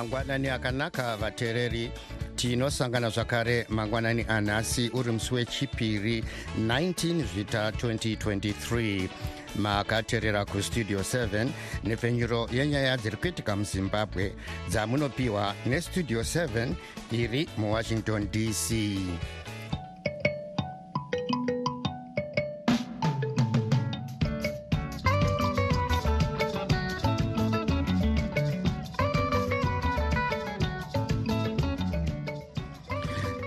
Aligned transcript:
mangwanani 0.00 0.48
akanaka 0.48 1.16
vateereri 1.16 1.92
tinosangana 2.40 3.10
zvakare 3.10 3.66
mangwanani 3.68 4.24
anhasi 4.28 4.90
uri 4.94 5.12
musi 5.12 5.34
wechipiri 5.34 6.24
19 6.60 7.24
zvita 7.24 7.70
2023 7.70 9.08
makateerera 9.56 10.44
kustudio 10.44 11.00
7 11.00 11.48
nepfenyuro 11.84 12.48
yenyaya 12.52 12.96
dziri 12.96 13.16
kuitika 13.16 13.56
muzimbabwe 13.56 14.32
dzamunopiwa 14.68 15.54
nestudio 15.66 16.20
7 16.20 16.72
iri 17.12 17.48
muwashington 17.56 18.28
dc 18.30 18.96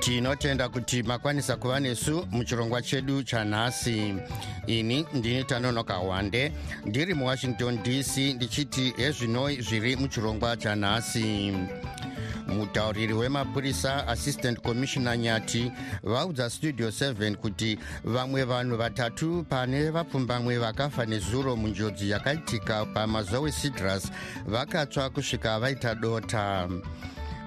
tinotenda 0.04 0.70
kuti 0.70 1.04
makwanisa 1.04 1.56
kuva 1.56 1.80
nesu 1.80 2.28
muchirongwa 2.32 2.82
chedu 2.82 3.24
chanhasi. 3.24 4.16
Ini 4.68 5.06
ndini 5.14 5.44
tanonoka 5.44 5.98
wande 5.98 6.52
ndiri 6.86 7.14
muwashington 7.14 7.84
dc 7.84 8.18
ndichiti 8.18 8.94
hezvinoi 8.98 9.62
zviri 9.62 9.96
muchirongwa 9.96 10.58
chanhasi. 10.58 11.54
Mutauriri 12.48 13.14
wemapurisa 13.14 14.08
assistant 14.08 14.60
commissioner 14.62 15.18
nyati 15.18 15.72
vaudza 16.04 16.50
studio 16.50 16.90
7 16.90 17.36
kuti 17.36 17.80
vamwe 18.04 18.44
vanhu 18.44 18.78
vatatu 18.78 19.46
pane 19.50 19.90
vapfumbamwe 19.90 20.58
vakafa 20.58 21.06
nezuro 21.06 21.56
munjodzi 21.56 22.10
yakaitika 22.10 22.86
pamazowe 22.86 23.52
citrus 23.52 24.12
vakatsva 24.48 25.10
kusvika 25.10 25.60
vaita 25.60 25.96
dota 25.96 26.70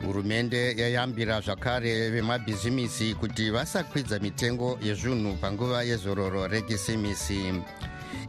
hurumende 0.04 0.74
yayambira 0.76 1.40
zvakare 1.40 2.10
vemabhizimisi 2.10 3.14
kuti 3.14 3.50
vasakwidza 3.50 4.18
mitengo 4.18 4.78
yezvinhu 4.82 5.36
panguva 5.36 5.82
yezororo 5.82 6.46
rekisimisi 6.46 7.52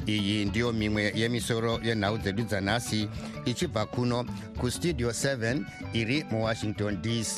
iyi 0.08 0.46
ndiyo 0.46 0.74
mimwe 0.74 1.12
yemisoro 1.16 1.80
yenhau 1.84 2.18
dzedu 2.18 2.44
dzanhasi 2.44 3.10
ichibva 3.46 3.86
kuno 3.86 4.26
kustudio 4.60 5.10
7 5.10 5.62
iri 5.94 6.26
muwashington 6.32 7.02
dc 7.02 7.38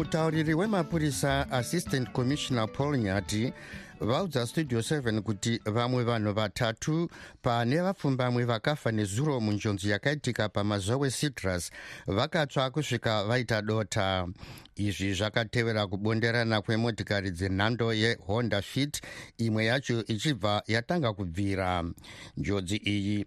mutauriri 0.00 0.54
wemapurisa 0.54 1.50
assistant 1.50 2.12
commissioner 2.12 2.72
paul 2.72 2.98
nyati 2.98 3.52
vaudza 4.00 4.46
studio 4.46 4.78
7 4.78 5.20
kuti 5.20 5.60
vamwe 5.64 6.04
vanhu 6.04 6.32
vatatu 6.32 7.10
pane 7.42 7.80
vapfumbamwe 7.80 8.44
vakafa 8.44 8.92
nezuro 8.92 9.40
munjonzi 9.40 9.90
yakaitika 9.90 10.48
pamazowe 10.48 11.10
citrus 11.10 11.70
vakatsva 12.06 12.70
kusvika 12.70 13.24
vaita 13.24 13.62
dota. 13.62 14.28
Izvi 14.76 15.14
zvakatevera 15.14 15.86
kubonderana 15.86 16.62
kwemotikari 16.62 17.30
dzenhando 17.30 17.92
yehonda 17.92 18.62
fit 18.62 19.02
imwe 19.38 19.64
yacho 19.64 20.04
ichibva 20.06 20.62
yatanga 20.66 21.12
kubvira. 21.12 21.84
Njodzi 22.36 22.76
iyi 22.76 23.26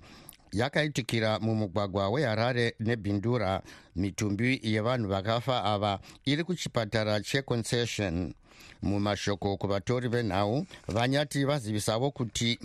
yakaitikira 0.53 1.40
mumugwagwa 1.40 2.09
weharare 2.09 2.75
nebhindura 2.80 3.62
mitumbi 3.96 4.59
yevanhu 4.64 5.09
vakafa 5.09 5.64
ava 5.64 6.00
iri 6.25 6.44
kuchipatara 6.44 7.19
checoncession 7.22 8.34
mumashoko 8.81 9.58
kuvatori 9.58 10.08
venhau 10.09 10.66
vanyati 10.88 11.46
vazivisavo 11.46 12.12
kuti 12.12 12.59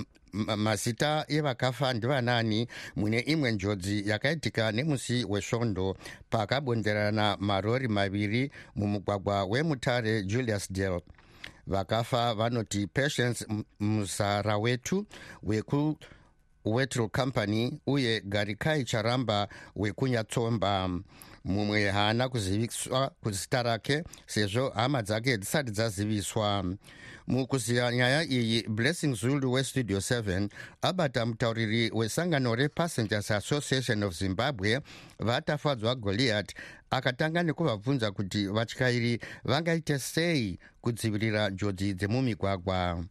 mazita 0.57 1.25
evakafa 1.29 1.93
ndivanani. 1.93 2.69
Mune 2.97 3.21
imwe 3.21 3.53
njodzi 3.53 4.09
yakaitika 4.09 4.73
nemusi 4.73 5.25
wesvondo 5.29 5.97
pakabonderana 6.31 7.37
marori 7.41 7.89
maviri 7.89 8.51
mumugwagwa 8.77 9.45
wemutare 9.45 10.23
julius 10.23 10.73
dale 10.73 11.01
vakafa 11.67 12.35
vanoti 12.35 12.87
patience 12.87 13.47
muzara 13.81 14.59
wetu 14.59 15.07
weku 15.43 15.97
wetro 16.65 17.09
company 17.09 17.81
uye 17.87 18.21
garikai 18.21 18.85
charamba 18.85 19.49
wekunyatsomba. 19.77 20.91
Mumwe 21.45 21.91
haana 21.91 22.29
kuziviswa 22.29 23.11
kuzita 23.23 23.63
rake 23.63 24.05
sezvo 24.27 24.69
hama 24.69 25.03
dzake 25.03 25.39
dzisati 25.39 25.71
dzaziviswa. 25.71 26.65
Mukuziva 27.27 27.93
nyaya 27.93 28.25
iyi 28.25 28.63
blessing 28.69 29.15
zulu 29.15 29.53
westudio 29.53 29.99
7 29.99 30.49
abata 30.83 31.27
mutauriri 31.27 31.91
wesangano 31.95 32.55
repassengers 32.55 33.31
association 33.31 34.03
of 34.03 34.19
zimbabwe 34.19 34.81
vatafadzwa 35.19 35.95
goliath 35.95 36.55
akatanga 36.91 37.43
nekuvabvunza 37.43 38.11
kuti 38.13 38.47
vatyairi 38.47 39.21
vangaite 39.45 39.99
sei 39.99 40.59
kudzivirira 40.81 41.51
njodzi 41.51 41.95
dzemumigwagwa 41.95 43.05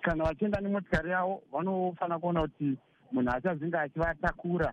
kana 0.00 0.24
vachienda 0.24 0.60
nemotikari 0.60 1.10
yavo 1.10 1.42
vanofanira 1.52 2.18
kuona 2.18 2.40
kuti 2.40 2.76
munhu 3.12 3.30
achazinge 3.30 3.78
achivatakura. 3.78 4.72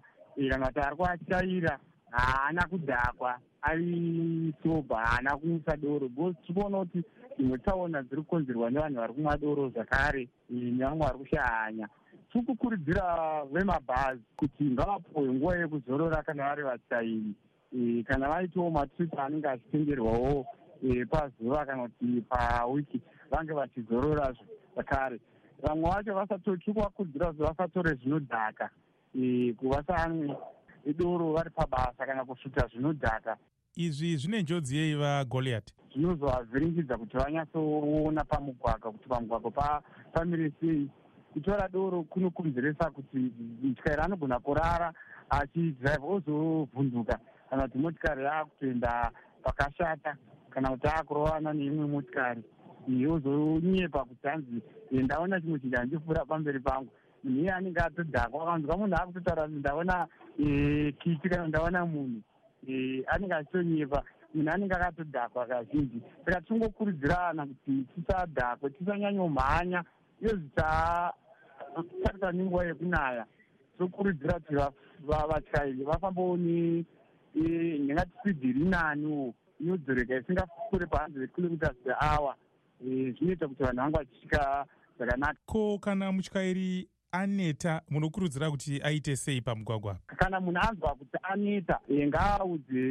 Kana 0.49 0.67
kuti 0.67 0.79
ari 0.79 0.95
kuvatyaira 0.95 1.79
haana 2.11 2.67
kudhakwa 2.67 3.39
ari 3.61 4.53
sobha 4.63 4.97
haana 4.97 5.37
kumwisa 5.37 5.77
doro. 5.77 6.09
Bcause 6.09 6.37
tirikuona 6.45 6.79
kuti 6.79 7.03
dzimwe 7.37 7.57
tsaona 7.57 8.03
dziri 8.03 8.21
kukonzerwa 8.21 8.71
nevanhu 8.71 8.99
vari 8.99 9.13
kumwa 9.13 9.37
doro 9.37 9.69
zvakare 9.69 10.27
nevamwe 10.49 11.05
vari 11.05 11.19
kushahanya. 11.19 11.87
Tiri 12.31 12.45
kukurudzira 12.45 13.43
vemabhazi 13.51 14.21
kuti 14.37 14.63
ngavapiwe 14.63 15.33
nguva 15.33 15.57
yekuzorora 15.57 16.23
kana 16.23 16.43
vari 16.43 16.63
vatyairi 16.63 17.35
kana 18.07 18.29
vaitawo 18.29 18.71
matripi 18.71 19.17
anenge 19.17 19.47
achitengerwawo 19.47 20.45
pazuva 21.09 21.65
kana 21.65 21.83
kuti 21.83 22.21
pawiki 22.29 23.01
vange 23.31 23.53
vachizorora 23.53 24.33
zvakare 24.75 25.19
vamwe 25.63 25.89
vacho 25.89 26.13
vasatotiri 26.15 26.73
kuvakurudzira 26.73 27.31
kuti 27.31 27.43
vasatore 27.43 27.95
zvinodhaka. 27.95 28.69
Kuvasamwe 29.57 30.35
idoro 30.85 31.33
vari 31.33 31.49
pabasa 31.49 32.05
kana 32.05 32.25
kusvuta 32.25 32.67
zvinodhaka. 32.67 33.37
Izvi 33.75 34.17
zvine 34.17 34.41
njodzi 34.41 34.77
yei 34.77 34.95
vagoliath 34.95 35.71
zvinozovavhiringidza 35.93 36.97
kuti 36.97 37.17
vanyatsoona 37.17 38.23
pamugwagwa 38.23 38.91
kuti 38.91 39.07
pamugwagwa 39.09 39.81
pamire 40.13 40.51
sei 40.59 40.89
kutora 41.33 41.67
doro 41.67 42.03
kunokonzeresa 42.03 42.91
kuti 42.91 43.31
mutyairi 43.63 44.01
anogona 44.01 44.39
kurara 44.39 44.93
achidhiraivha 45.29 46.07
ozovhunduka. 46.07 47.19
Kana 47.49 47.63
kuti 47.67 47.77
motikari 47.77 48.23
yaakutoenda 48.23 49.11
pakashata 49.43 50.15
kana 50.49 50.69
kuti 50.69 50.87
aakurovana 50.87 51.53
neimwe 51.53 51.87
motikari 51.87 52.43
ozonyepa 52.87 54.05
kuti 54.05 54.27
hanzi 54.27 54.61
ndaona 54.91 55.41
chimwe 55.41 55.59
chinhu 55.59 55.77
handifura 55.77 56.25
pamberi 56.25 56.59
pangu. 56.59 56.89
Munhu 57.23 57.39
iye 57.41 57.51
anenge 57.51 57.79
atodhakwa 57.79 58.45
kanzwa 58.45 58.77
munhu 58.77 58.95
akutotaura 58.95 59.47
ndaona 59.47 60.07
kiti 60.99 61.29
kana 61.29 61.47
ndaona 61.47 61.85
munhu 61.85 62.21
anenge 63.07 63.33
achitonyepa 63.33 64.03
munhu 64.33 64.51
anenge 64.51 64.73
akatodhakwa 64.75 65.45
kazhinji. 65.45 66.01
Saka 66.25 66.41
tingokurudzirana 66.41 67.45
kuti 67.45 67.85
tisadhakwe 67.95 68.69
tisanyanyomhanya. 68.69 69.83
Iyo 70.21 70.31
zvichatarisa 70.37 72.31
nenguva 72.31 72.65
yekunaya. 72.65 73.25
Tokurudzira 73.77 74.33
kuti 74.33 74.55
vatyairi 75.07 75.83
vafambawo 75.83 76.37
ndingati 76.37 78.11
spidi 78.19 78.49
iri 78.49 78.63
naniwo 78.63 79.33
inodzoreka 79.59 80.17
isingafure 80.17 80.85
pahanzi 80.85 81.19
vekilomitas 81.19 81.75
pehour 81.83 82.35
zvinoita 82.81 83.47
kuti 83.47 83.63
vanhu 83.63 83.81
vangu 83.81 83.97
vachisvika 83.97 84.65
zvakanaka. 84.97 85.39
Ko 85.45 85.79
kana 85.79 86.11
mutyairi 86.11 86.87
aneta 87.11 87.81
munokurudzira 87.89 88.51
kuti 88.51 88.81
aite 88.83 89.15
sei 89.15 89.41
pamugwagwa? 89.41 89.97
Kana 90.07 90.39
munhu 90.39 90.61
anzwa 90.61 90.95
kuti 90.95 91.17
aneta 91.23 91.79
ngaaudze 91.91 92.81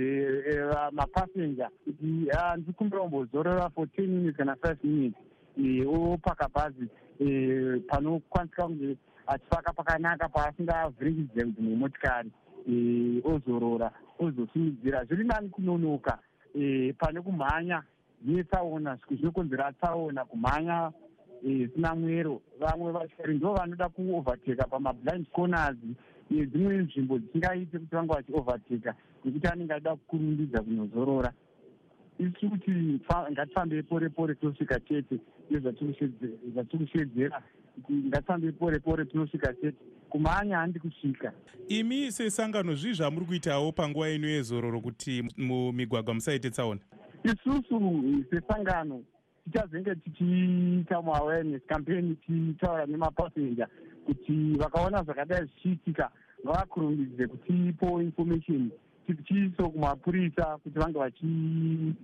mapasenja 0.93 1.71
kuti 1.85 2.29
ndikumbira 2.59 3.03
kumbozorora 3.03 3.71
for 3.75 3.87
ten 3.87 4.07
minutes 4.07 4.37
kana 4.37 4.57
five 4.57 4.79
minutes. 4.85 5.19
Eh, 5.57 5.87
opaka 5.87 6.49
bhazi 6.49 6.89
eh, 7.21 7.81
panokwanisika 7.89 8.67
kunge 8.67 8.97
achipaka 9.27 9.73
pakanaka 9.73 10.29
paasingavhiringidze 10.29 11.45
dzimwe 11.45 11.77
motikari 11.77 12.31
eh, 12.69 13.23
ozorora 13.25 13.91
ozosimudzira 14.19 15.05
zviri 15.05 15.25
nani 15.25 15.49
kunonoka 15.49 16.19
pane 16.99 17.21
kumhanya 17.21 17.83
netsaona 18.25 18.99
zvinokonzera 19.09 19.73
tsaona 19.73 20.25
kumhanya 20.25 20.93
zvisina 21.43 21.95
mwero. 21.95 22.43
Vamwe 22.61 22.93
vatyairi 22.93 23.35
ndo 23.35 23.55
vanoda 23.55 23.89
kuoverteka 23.89 24.65
pamablind 24.67 25.27
corners 25.33 25.77
nedzimwe 26.31 26.77
nzvimbo 26.77 27.19
dzisingaiti 27.19 27.79
kuti 27.79 27.95
vange 27.95 28.15
vachioverteka 28.15 28.95
nekuti 29.25 29.47
anenge 29.47 29.73
achida 29.73 29.97
kukurumbidza 29.97 30.63
kunozorora 30.63 31.33
isi 32.19 32.49
kuti 32.49 32.71
ngatifambei 33.31 33.83
pore 33.83 34.09
pore 34.09 34.35
tinosvika 34.35 34.81
chete 34.81 35.19
nezvatiri 35.51 35.95
kushedzera 36.79 37.43
kuti 37.75 37.93
ngatifambei 37.93 38.53
pore 38.53 38.79
pore 38.79 39.05
tinosvika 39.05 39.55
chete. 39.55 39.77
Kumhanya 40.11 40.57
handi 40.57 40.79
kusvika. 40.79 41.33
Imi 41.69 42.13
sesangano 42.13 42.75
zvii 42.75 42.93
zvamuri 42.93 43.27
kuitawo 43.27 43.73
panguva 43.73 44.11
ino 44.11 44.29
yezororo 44.29 44.81
kuti 44.81 45.25
mumigwagwa 45.37 46.15
musaite 46.15 46.51
tsaona 46.51 46.81
isusu 47.25 48.25
sesangano 48.31 49.03
tichazenge 49.45 49.95
tichiita 49.95 51.03
muawareness 51.03 51.63
campaign 51.67 52.17
tichitaura 52.17 52.87
nemapassenger 52.87 53.69
kuti 54.07 54.57
vakaona 54.59 55.03
zvakadai 55.03 55.47
zvichiitika 55.47 56.11
ngavakurumbidze 56.45 57.27
kutipo 57.27 58.03
information 58.03 58.71
tichiiso 59.07 59.69
kumapurisa 59.69 60.59
kuti 60.59 60.79
vange 60.79 60.99
vachitibatira 60.99 61.97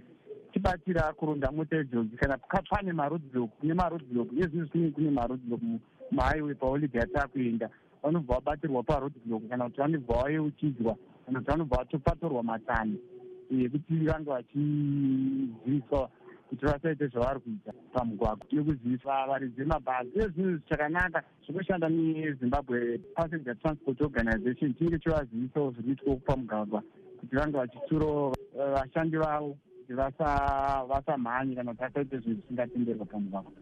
kuronda 1.13 1.53
mota 1.53 1.81
idzodzo 1.81 2.17
kana 2.17 2.39
pane 2.71 2.93
maroadblock 2.93 3.51
kune 3.61 3.75
maroadblock 3.75 4.33
nezvino 4.33 4.65
zvinenge 4.65 4.95
kune 4.95 5.11
maroadblock 5.11 5.63
muhighway 6.11 6.55
paolibia 6.55 7.07
taakuenda 7.07 7.71
vanobva 8.03 8.35
vabatirwa 8.35 8.83
paroadblock 8.83 9.49
kana 9.49 9.65
kuti 9.65 9.81
vanobva 9.81 10.23
vayeuchidzwa 10.23 10.97
kana 11.27 11.39
kuti 11.39 11.51
vanobva 11.51 11.77
vatopatorwa 11.77 12.43
matsani 12.43 12.99
ekuti 13.51 13.95
vange 14.07 14.31
vachiziviswa 14.31 16.11
kuti 16.49 16.67
vasaite 16.67 17.07
zvavari 17.07 17.41
kuita 17.41 17.73
pamugwagwa. 17.93 18.47
Nekuzivisa 18.53 19.27
varidzi 19.27 19.61
vemabhazi 19.61 20.11
uye 20.15 20.29
zvinhu 20.29 20.57
zvichakanaka 20.57 21.23
zvekushanda 21.45 21.89
nezimbabwe 21.89 22.99
passenger 23.15 23.59
transport 23.63 24.01
organization. 24.01 24.75
Chinenge 24.75 24.99
chivazivisawo 24.99 25.71
zviri 25.71 25.97
kuitwawo 25.97 26.17
pamugwagwa 26.27 26.83
kuti 27.21 27.37
vange 27.37 27.57
vachitsurawo 27.57 28.35
eh, 28.59 28.71
vashandi 28.75 29.17
vavo 29.17 29.57
kuti 29.81 29.93
vasamhanyi 30.91 31.57
kana 31.57 31.71
kuti 31.71 31.83
vasaite 31.83 32.19
zvinhu 32.19 32.41
zvisingatenderwa 32.41 33.07
pamugwagwa 33.07 33.53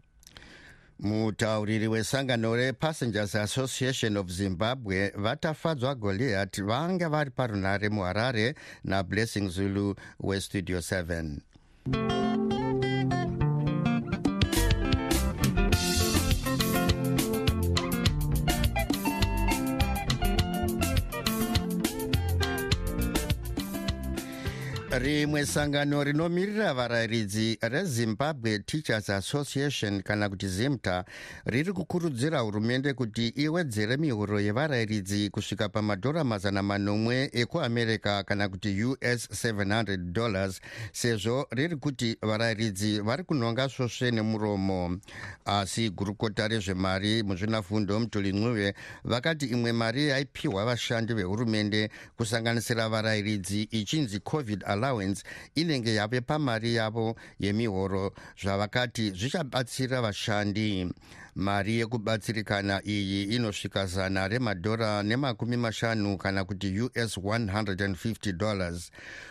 mutauriri 0.99 1.89
wesangano 1.89 2.57
repassengers 2.57 3.35
association 3.35 4.17
of 4.17 4.27
zimbabwe 4.29 5.13
vatafadzwa 5.17 5.95
goliat 5.95 6.63
vanga 6.63 7.09
vari 7.09 7.31
parunare 7.31 7.89
muharare 7.89 8.55
nablessing 8.85 9.49
zulu 9.49 9.95
westudio 10.21 10.79
7 10.79 12.28
rimwe 25.09 25.47
sangano 25.47 26.05
rinomirira 26.05 26.75
varayiridzi 26.75 27.59
rezimbabwe 27.63 28.59
teachers 28.59 29.11
association 29.11 30.03
kana 30.03 30.29
kuti 30.29 30.49
zimta 30.49 31.05
riri 31.47 31.73
kukurudzira 31.73 32.39
hurumende 32.41 32.93
kuti 32.95 33.29
iwedzere 33.29 33.97
mihuro 33.97 34.41
yevarayiridzi 34.41 35.31
kusvika 35.31 35.69
pamadhora 35.69 36.25
mazana 36.25 36.63
manomwe 36.63 37.31
ekuamerica 37.33 38.23
kana 38.27 38.49
kuti 38.49 38.85
us 38.85 39.29
700 39.45 39.97
dollars 39.97 40.61
sezvo 40.93 41.47
riri 41.51 41.77
kuti 41.77 42.17
varayiridzi 42.23 43.01
vari 43.01 43.25
kunhonga 43.25 43.69
svosve 43.69 44.11
nemuromo. 44.11 44.99
Asi 45.45 45.91
gurukota 45.91 46.49
rezvemari 46.49 47.23
muzvinafundo 47.23 48.01
mutoli 48.01 48.33
ncuve 48.33 48.75
vakati 49.05 49.47
imwe 49.47 49.73
mari 49.73 50.09
yaipiwa 50.09 50.65
vashandi 50.65 51.15
vehurumende 51.15 51.91
kusanganisira 52.17 52.89
varayiridzi 52.89 53.63
ichinzi 53.63 54.21
covid 54.21 54.65
allowance 54.99 55.23
inenge 55.55 55.95
yave 55.95 56.21
pamari 56.21 56.75
yavo 56.75 57.17
yemihoro 57.41 58.13
zvavakati 58.43 59.11
zvichabatsira 59.11 60.03
vashandi. 60.03 60.93
Mari 61.35 61.79
yekubatsirikana 61.79 62.83
iyi 62.85 63.25
inosvika 63.25 63.87
zana 63.87 64.29
remadhora 64.29 65.03
nemakumi 65.03 65.57
mashanu 65.57 66.19
kana 66.19 66.45
kuti 66.45 66.81
us 66.81 67.17
150 67.17 68.33
dollars. 68.33 68.91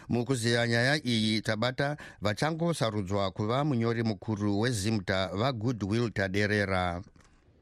Mukuziya 0.10 0.68
nyaya 0.68 1.06
iyi 1.06 1.42
tabata 1.42 1.98
vachangosarudzwa 2.22 3.32
kuva 3.32 3.64
munyori 3.66 4.04
mukuru 4.04 4.60
wezimta 4.60 5.28
vagoodwill 5.28 6.12
taderera. 6.12 7.02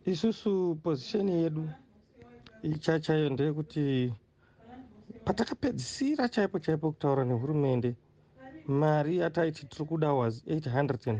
Isusu 0.05 0.77
pozisheni 0.83 1.43
yedu 1.43 1.69
ichachayo 2.63 3.29
ndeyekuti 3.29 4.13
patakapedzisira 5.25 6.29
chaipo 6.29 6.59
chaipo 6.59 6.91
kutaura 6.91 7.25
nehurumende 7.25 7.95
mari 8.67 9.17
yataiti 9.17 9.65
tiri 9.65 9.85
kuda 9.85 10.13
was 10.13 10.43
840 10.47 11.19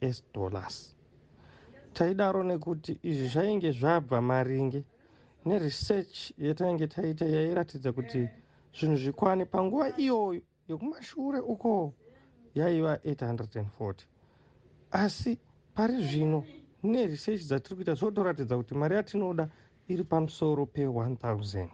us 0.00 0.22
dollars. 0.34 0.94
Taidaro 1.94 2.42
nekuti 2.42 2.98
izvi 3.02 3.28
zvainge 3.28 3.72
zvabva 3.72 4.20
maringe 4.20 4.84
neresearch 5.44 6.32
yatainge 6.38 6.86
taita 6.86 7.24
yairatidza 7.24 7.92
kuti 7.92 8.28
zvinhu 8.78 8.96
zvikwane 8.96 9.44
panguva 9.44 9.88
iyoyo 9.98 10.42
yekumashure 10.68 11.40
uko 11.40 11.92
yaiva 12.54 12.94
840 12.94 13.94
asi 14.90 15.38
pari 15.74 16.04
zvino 16.06 16.44
neresearch 16.82 17.42
dzatiri 17.42 17.76
kuita 17.76 17.94
zvotoratidza 17.94 18.56
kuti 18.56 18.74
mari 18.74 18.94
yatinoda 18.94 19.48
iri 19.92 20.04
pamusoro 20.04 20.62
pe1000 20.74 21.68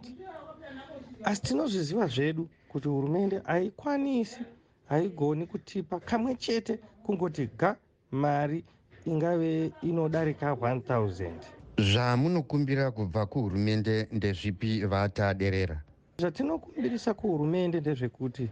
asi 1.23 1.41
tinozviziva 1.41 2.07
zvedu 2.07 2.43
kuti 2.71 2.87
hurumende 2.87 3.41
haikwanisi 3.45 4.41
haigoni 4.89 5.45
kutipa 5.51 5.99
kamwe 5.99 6.35
chete 6.35 6.79
kungoti 7.03 7.49
ga 7.59 7.75
mari 8.11 8.63
ingave 9.05 9.71
inodarika 9.81 10.51
1000 10.51 11.31
zvamunokumbira 11.79 12.91
kubva 12.91 13.25
kuhurumende 13.25 14.07
ndezvipi 14.11 14.85
vataderera? 14.91 15.81
Zvatinokumbirisa 16.19 17.13
kuhurumende 17.13 17.79
ndezvekuti 17.79 18.49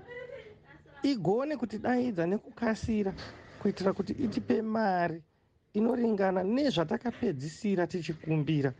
igone 1.03 1.57
kutidaidza 1.57 2.27
nekukasira 2.27 3.13
kuitira 3.59 3.93
kuti 3.93 4.13
itipe 4.13 4.61
mari 4.61 5.21
inoringana 5.73 6.43
nezvatakapedzisira 6.43 7.87
tichikumbira 7.87 8.73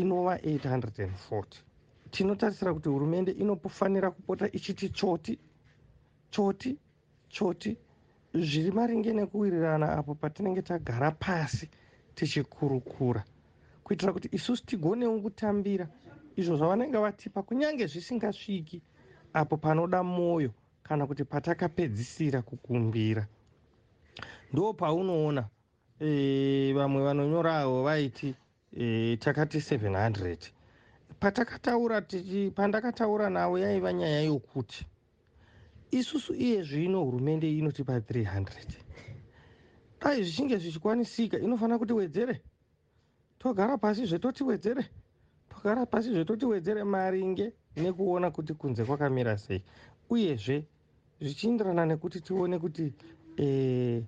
inova 0.00 0.34
840 0.36 1.44
tinotarisira 2.10 2.74
kuti 2.74 2.88
hurumende 2.88 3.30
inofanira 3.32 4.10
kupota 4.10 4.46
ichiti 4.52 4.88
choti 4.88 5.38
choti 6.30 6.78
choti 7.28 7.76
zviri 8.34 8.70
maringe 8.70 9.12
nekuwirirana 9.12 9.86
apo 9.98 10.14
patinenge 10.14 10.62
tagara 10.62 11.10
pasi 11.10 11.68
tichikurukura. 12.14 13.24
Kuitira 13.84 14.12
kuti 14.12 14.28
isusu 14.32 14.66
tigonewo 14.66 15.20
kutambira 15.20 15.86
izvo 16.36 16.56
zvavanenge 16.56 16.98
vatipa 16.98 17.42
kunyange 17.42 17.86
zvisingasviki 17.86 18.82
apo 19.32 19.56
panoda 19.56 20.02
mwoyo 20.02 20.50
kana 20.82 21.06
kuti 21.06 21.24
patakapedzisira 21.24 22.42
kukumbira. 22.42 23.26
Ndo 24.52 24.72
paunoona 24.72 25.44
e, 26.00 26.72
vamwe 26.72 27.02
vanonyorawo 27.04 27.82
vaiti 27.82 28.34
e, 28.76 29.16
takati 29.16 29.58
700 29.58 30.36
patakataura 31.20 32.00
tichi 32.02 32.50
pandakataura 32.50 33.30
navo 33.30 33.58
yaiva 33.58 33.92
nyaya 33.92 34.22
yokuti 34.22 34.86
isusu 35.90 36.34
iye 36.34 36.62
zvino 36.62 37.04
hurumende 37.04 37.58
inotipa 37.58 37.98
300 37.98 38.84
dai 40.04 40.22
zvichinge 40.22 40.58
zvichikwanisika 40.58 41.38
inofanira 41.38 41.78
kuti 41.78 41.92
wedzere. 41.92 42.40
Togara 43.38 43.78
pasi 43.78 44.06
zvetotiwedzere 44.06 44.84
togara 45.48 45.86
pasi 45.86 46.10
zvetotiwedzere 46.12 46.84
maringe 46.84 47.52
nekuona 47.76 48.30
kuti 48.30 48.54
kunze 48.54 48.84
kwakamira 48.84 49.38
sei. 49.38 49.62
Uyezve 50.10 50.66
zvichienderana 51.20 51.86
nekuti 51.86 52.20
tione 52.20 52.58
kuti 52.58 52.92
e, 53.38 54.04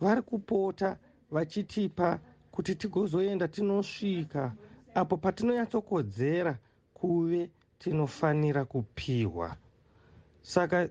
vari 0.00 0.22
kupota 0.22 0.98
vachitipa 1.30 2.20
kuti 2.58 2.74
tigozoenda 2.74 3.48
tinosvika 3.48 4.52
apo 4.94 5.16
patinonyatsokodzera 5.16 6.58
kuve 6.94 7.50
tinofanira 7.78 8.64
kupiwa. 8.64 9.56
Saka 10.42 10.88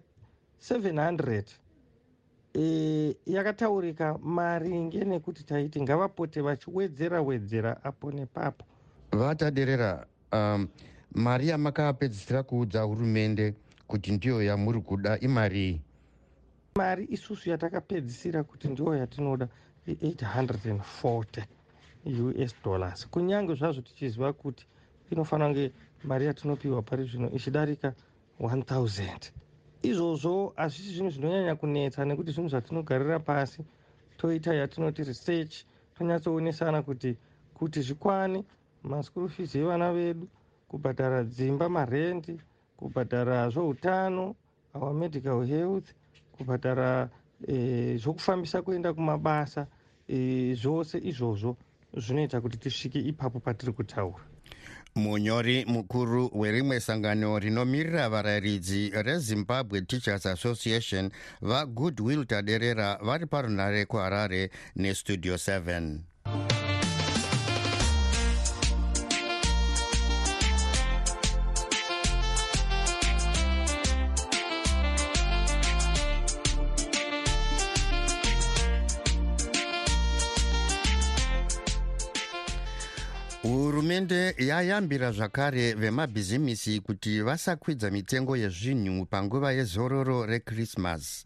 700 0.70 1.44
e, 2.54 3.16
yakataurika 3.26 4.18
maringe 4.18 5.04
nekuti 5.06 5.44
taiti 5.44 5.82
ngavapote 5.82 6.42
vachiwedzera 6.42 7.22
wedzera 7.22 7.84
apo 7.84 8.12
nepapo. 8.12 8.66
Vataderera 9.12 10.08
um, 10.34 10.68
mari 11.12 11.48
yamakapedzisira 11.48 12.44
kuudza 12.44 12.82
hurumende 12.82 13.54
kuti 13.88 14.12
ndiyo 14.12 14.44
yamuri 14.44 14.82
kuda 14.82 15.20
imari. 15.20 15.82
Mari 16.76 17.08
isusu 17.10 17.50
yatakapedzisira 17.50 18.44
kuti 18.44 18.68
ndiyo 18.68 18.96
yatinoda 18.96 19.48
i840 19.88 21.44
us 22.44 22.56
dollars. 22.64 23.08
Kunyange 23.08 23.56
zvazvo 23.56 23.82
tichiziva 23.82 24.34
kuti 24.34 24.66
inofanira 25.12 25.48
kunge 25.48 25.72
mari 26.04 26.26
yatinopiwa 26.26 26.82
pari 26.82 27.04
zvino 27.06 27.32
ichidarika 27.32 27.94
1000 28.40 29.32
izvozvo 29.82 30.54
hazvisi 30.56 30.94
zvinhu 30.96 31.12
zvinonyanya 31.12 31.56
kunetsa 31.56 32.06
nekuti 32.06 32.32
zvinhu 32.32 32.50
zvatinogarira 32.50 33.20
pasi 33.20 33.62
toita 34.18 34.54
yatinoti 34.54 35.04
research 35.04 35.66
tonyatsoonesana 35.98 36.82
kuti 36.82 37.18
kuti 37.54 37.82
zvikwane 37.82 38.44
maschool 38.84 39.30
fees 39.30 39.56
evana 39.56 39.94
vedu 39.94 40.28
kubhadhara 40.70 41.24
dzimba 41.24 41.70
marendi 41.70 42.42
kubhadhara 42.78 43.50
zveutano 43.50 44.36
our 44.74 44.94
medical 44.94 45.46
health 45.46 45.94
kubhadhara 46.38 47.10
e, 47.48 47.98
zvokufambisa 47.98 48.62
kuenda 48.62 48.94
kumabasa 48.94 49.68
e, 50.08 50.54
zvose 50.54 50.98
izvozvo 50.98 51.58
zvinoita 52.00 52.42
kuti 52.42 52.58
tisvike 52.58 53.00
ipapo 53.00 53.40
patiri 53.40 53.72
kutaura. 53.74 54.24
Munyori 54.96 55.66
mukuru 55.66 56.30
werimwe 56.34 56.80
sangano 56.80 57.40
rinomirira 57.40 58.10
varayiridzi 58.10 58.90
rezimbabwe 58.90 59.82
teachers 59.82 60.26
association 60.26 61.12
vagoodwill 61.42 62.26
taderera 62.26 62.98
vari 63.02 63.26
parunare 63.26 63.86
kuharare 63.86 64.50
nestudio 64.76 65.36
7 65.36 66.67
hurumende 83.48 84.36
yayambira 84.38 85.12
zvakare 85.12 85.74
vemabhizimisi 85.74 86.80
kuti 86.80 87.22
vasakwidza 87.22 87.92
mitengo 87.92 88.38
yezvinhu 88.38 89.06
panguva 89.06 89.52
yezororo 89.52 90.26
rekrismas 90.26 91.26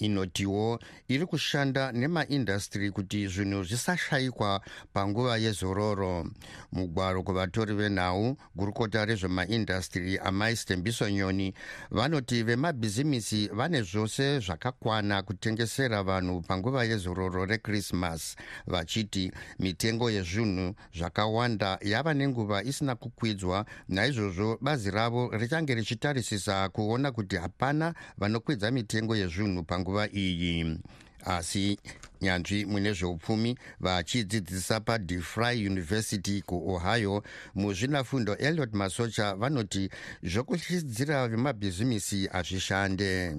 inotiwo 0.00 0.80
iri 1.08 1.26
kushanda 1.26 1.92
nemaindastry 1.92 2.90
kuti 2.90 3.28
zvinhu 3.28 3.64
zvisashayikwa 3.64 4.60
panguva 4.92 5.36
yezororo. 5.36 6.26
Mugwaro 6.72 7.22
kuvatori 7.22 7.74
venhau 7.74 8.36
gurukota 8.56 9.04
rezvemaindastry 9.04 10.18
amai 10.18 10.56
stembiso 10.56 11.10
nyoni 11.10 11.54
vanoti 11.90 12.42
vemabhizimisi 12.42 13.48
vane 13.48 13.82
zvose 13.82 14.40
zvakakwana 14.40 15.22
kutengesera 15.22 16.02
vanhu 16.02 16.40
panguva 16.40 16.84
yezororo 16.84 17.46
rekrismas 17.46 18.36
vachiti 18.66 19.32
mitengo 19.58 20.10
yezvinhu 20.10 20.74
zvakawanda 20.94 21.78
yava 21.82 22.14
nenguva 22.14 22.62
isina 22.64 22.94
kukwidzwa 22.94 23.66
naizvozvo 23.88 24.58
bazi 24.60 24.90
ravo 24.90 25.30
richange 25.32 25.74
richitarisisa 25.74 26.68
kuona 26.68 27.12
kuti 27.12 27.36
hapana 27.36 27.94
vanokwidza 28.18 28.70
mitengo 28.70 29.16
yezvinhu 29.16 29.62
panguva 29.62 29.89
panguva 29.90 30.08
iyi. 30.12 30.78
Asi 31.24 31.78
nyanzvi 32.20 32.64
mune 32.66 32.92
zveupfumi 32.92 33.56
vachidzidzisa 33.80 34.80
padefry 34.80 35.66
university 35.66 36.42
kuohio 36.42 37.22
muzvinafundo 37.54 38.36
eliot 38.36 38.72
masocha 38.72 39.34
vanoti 39.34 39.90
zvokushidzira 40.22 41.28
vemabhizimisi 41.28 42.26
hazvishande. 42.26 43.36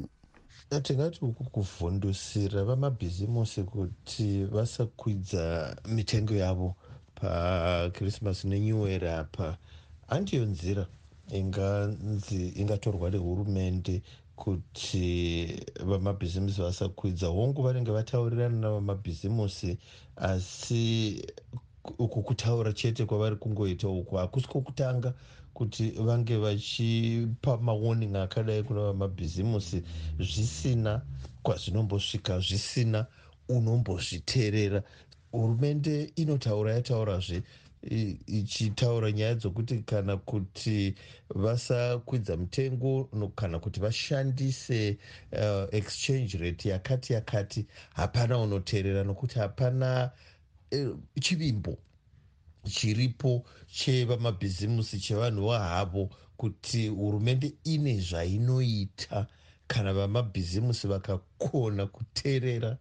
Tingati 0.84 1.20
uku 1.22 1.44
kuvhundusira 1.44 2.64
vamabhizimusi 2.64 3.64
kuti 3.64 4.46
vasakwidza 4.46 5.76
mitengo 5.86 6.36
yavo 6.36 6.76
pakrismas 7.16 8.46
nenew 8.46 8.88
era 8.88 9.20
apa 9.20 9.58
handiyo 10.08 10.46
nzira 10.46 10.88
inganzi 11.32 12.50
ingatorwa 12.56 13.10
nehurumende 13.10 14.02
kuti 14.42 15.06
vamabhizimusi 15.86 16.62
vasakwidza. 16.62 17.28
Hongu 17.28 17.62
vanenge 17.64 17.92
vataurirana 17.92 18.58
navamabhizimusi 18.58 19.78
asi 20.16 21.22
uku 22.00 22.24
kutaura 22.24 22.74
chete 22.74 23.06
kwavari 23.06 23.36
kungoita 23.36 23.88
uku 23.90 24.16
hakusi 24.16 24.48
kwokutanga 24.48 25.14
kuti 25.54 25.92
vange 25.92 26.38
vachipa 26.38 27.58
mawarning 27.58 28.16
akadai 28.16 28.64
kuna 28.64 28.82
vamabhizimusi. 28.82 29.84
Zvisina 30.20 31.02
kwazvinombosvika 31.44 32.40
zvisina 32.40 33.06
unombozviteerera. 33.50 34.84
Hurumende 35.32 36.12
inotaura 36.16 36.74
yataurazve 36.74 37.44
ichitaura 38.28 39.12
nyaya 39.12 39.36
dzokuti 39.36 39.78
kana 39.80 40.18
kuti 40.18 40.96
vasakwidza 41.30 42.38
mutengo 42.38 43.10
kana 43.36 43.60
kuti 43.60 43.80
vashandise 43.80 44.98
uh, 45.32 45.74
exchange 45.74 46.38
rate 46.38 46.70
yakati 46.70 47.14
yakati 47.14 47.66
hapana 47.94 48.38
unoteerera 48.38 49.04
nokuti 49.04 49.40
hapana 49.40 50.12
uh, 50.72 50.98
chivimbo 51.20 51.78
chiripo 52.70 53.46
chevamabhizimusi 53.72 55.00
chevanhu 55.00 55.48
vahavo 55.48 56.10
kuti 56.38 56.88
hurumende 56.88 57.54
ine 57.64 58.00
zvainoita 58.00 59.28
kana 59.68 59.94
vamabhizimusi 59.94 60.88
vakakona 60.88 61.88
kuteerera 61.88 62.78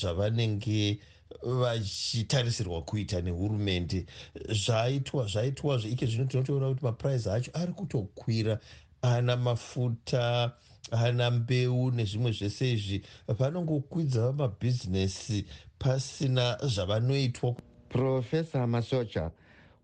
zvavanenge 0.00 0.98
vachitarisirwa 1.42 2.82
kuita 2.82 3.20
nehurumende. 3.20 4.06
Zvaitwa 4.48 5.26
zvaitwazve 5.26 5.90
ike 5.90 6.06
zvino 6.06 6.24
tinotoona 6.24 6.68
kuti 6.68 6.84
mapuraizi 6.84 7.30
acho 7.30 7.50
ari 7.54 7.72
kutokwira. 7.72 8.58
Ana 9.02 9.36
mafuta 9.36 10.52
ana 10.90 11.30
mbeu 11.30 11.90
nezvimwe 11.90 12.32
zvese 12.32 12.72
izvi. 12.72 13.02
Vanongokwidza 13.28 14.20
vamabhizinesi 14.26 15.44
pasina 15.78 16.58
zvavanoitwa. 16.62 17.54
Profesa 17.88 18.66
masocha 18.66 19.30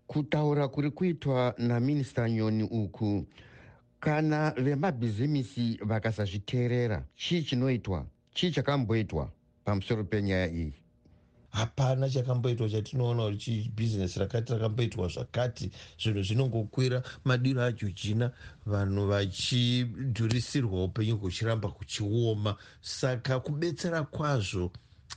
kutaura 0.07 0.67
kuri 0.67 0.91
kuitwa 0.91 1.55
naminista 1.57 2.29
nyoni 2.29 2.63
uku. 2.63 3.25
Kana 3.99 4.51
vemabhizimisi 4.51 5.79
vakasazviteerera 5.81 7.05
chii 7.15 7.43
chinoitwa? 7.43 8.05
Chii 8.33 8.51
chakamboitwa 8.51 9.31
pamusoro 9.65 10.03
penyaya 10.03 10.51
iyi 10.51 10.84
hapana 11.55 12.09
chakamboitwa 12.09 12.69
chatinoona 12.69 13.31
kuti 13.31 13.71
bhizinesi 13.75 14.19
rakati 14.19 14.53
rakamboitwa 14.53 15.07
zvakati. 15.07 15.71
Zvinhu 16.03 16.23
zvinongokwira 16.23 17.03
madiro 17.25 17.63
ajojina 17.63 18.31
vanhu 18.65 19.07
vachidhurisirwa 19.07 20.83
upenyu 20.83 21.17
kuchiramba 21.17 21.69
kuchioma 21.69 22.55
saka 22.81 23.39
kubetsera 23.39 24.03
kwazvo 24.03 24.71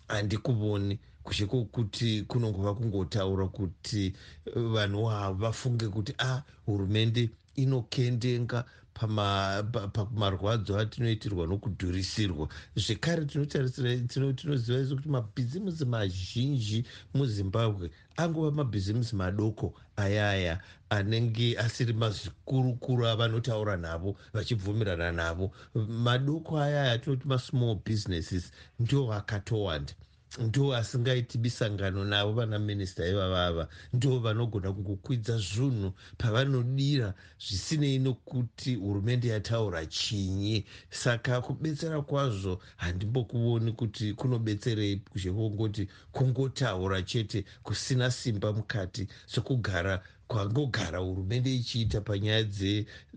handikuvoni 0.09 0.99
kushe 1.23 1.47
kwokuti 1.47 2.23
kunongova 2.23 2.75
kungotaura 2.75 3.47
kuti 3.49 4.13
vanhu 4.55 5.11
ava 5.11 5.33
vafunge 5.33 5.89
kuti 5.89 6.15
a 6.19 6.29
ah, 6.29 6.43
hurumende 6.67 7.31
inokendenga 7.57 8.65
pamarwadzo 8.99 10.79
atinoitirwa 10.79 11.47
nokudhurisirwa. 11.47 12.49
Zvekare 12.77 13.25
tinoziva 13.25 14.81
iso 14.81 14.97
kuti 14.97 15.09
mabhizimusi 15.09 15.85
mazhinji 15.85 16.85
muzimbabwe 17.15 17.91
angova 18.17 18.51
mabhizimusi 18.51 19.17
madoko 19.17 19.75
ayaya 19.97 20.61
anenge 20.91 21.59
asiri 21.59 21.93
mazikurukuru 21.93 23.07
avanotaura 23.07 23.77
navo 23.77 24.17
vachibvumirana 24.35 25.13
navo. 25.13 25.53
Madoko 25.75 26.59
ayaya 26.59 26.93
atinoti 26.93 27.29
masmall 27.29 27.79
businesses 27.85 28.53
ndo 28.81 29.13
akatowanda 29.13 29.93
ndo 30.39 30.75
asingaiti 30.77 31.39
bisangano 31.39 32.05
navo 32.05 32.33
vana 32.33 32.59
minista 32.59 33.07
ivavava. 33.07 33.69
Ndo 33.93 34.19
vanogona 34.19 34.73
kungokwidza 34.73 35.39
zvunhu 35.39 35.93
pavanodira 36.19 37.15
zvisinei 37.39 37.99
nokuti 37.99 38.75
hurumende 38.75 39.29
yataura 39.29 39.87
chinyi. 39.87 40.65
Saka 40.91 41.41
kubetsera 41.41 42.03
kwazvo 42.03 42.61
handimbokuoni 42.77 43.73
kuti 43.73 44.13
kunobetserei 44.15 44.97
kushe 44.97 45.33
kwongoti 45.33 45.89
kungotaura 46.13 47.03
chete 47.03 47.45
kusina 47.63 48.11
simba 48.11 48.53
mukati 48.53 49.09
sokugara 49.27 50.03
kwangogara 50.29 50.99
hurumende 50.99 51.55
ichiita 51.55 52.01
panyaya 52.01 52.45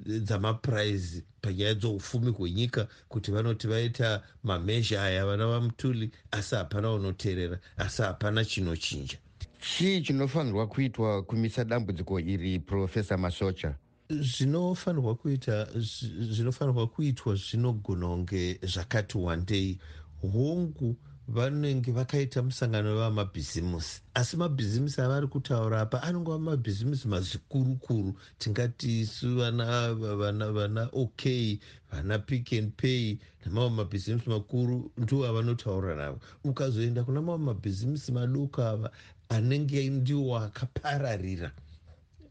dzamapuraizi 0.05 1.23
panyaya 1.41 1.73
dzoufumi 1.73 2.31
hwenyika 2.31 2.87
kuti 3.09 3.31
vanoti 3.31 3.67
vaita 3.67 4.23
mamezha 4.43 5.03
aya 5.03 5.25
vana 5.25 5.47
vamutuli 5.47 6.11
asi 6.31 6.55
hapana 6.55 6.93
unoteerera 6.93 7.59
asi 7.77 8.01
hapana 8.01 8.45
chinochinja. 8.45 9.17
Chii 9.61 10.01
chinofanirwa 10.01 10.67
kuitwa 10.67 11.23
kumisa 11.23 11.65
dambudziko 11.65 12.19
iri 12.19 12.59
profesa 12.59 13.17
masocha? 13.17 13.75
Zvinofanirwa 14.09 15.15
kuita 15.15 15.67
zvinofanirwa 15.75 16.87
kuitwa 16.87 17.35
zvinogona 17.35 18.07
kunge 18.07 18.59
zvakati 18.63 19.17
wandei. 19.17 19.79
Hongu 20.21 20.95
vanenge 21.27 21.91
vakaita 21.91 22.43
musangano 22.43 22.89
wevamabhizimusi 22.89 24.01
asi 24.13 24.37
mabhizimusi 24.37 25.01
avari 25.01 25.27
kutaura 25.27 25.81
apa 25.81 26.03
anongova 26.03 26.39
mabhizimusi 26.39 27.07
mazvikurukuru. 27.07 28.13
Tingati 28.37 28.99
isu 29.01 29.35
vana 29.35 29.93
vana 29.93 30.51
vana 30.51 30.89
ok 30.93 31.59
vana 31.91 32.19
pick 32.19 32.53
and 32.53 32.71
pay 32.77 33.17
namamwe 33.45 33.69
mabhizimusi 33.69 34.29
makuru 34.29 34.91
ndo 34.97 35.25
avanotaura 35.27 35.95
navo. 35.95 36.19
Ukazoenda 36.43 37.03
kuna 37.03 37.21
mamwe 37.21 37.45
mabhizimusi 37.45 38.11
madoko 38.11 38.63
ava 38.63 38.91
anenge 39.29 39.89
ndiwo 39.89 40.37
akapararira 40.37 41.51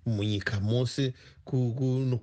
munyika 0.07 0.61
mose 0.61 1.15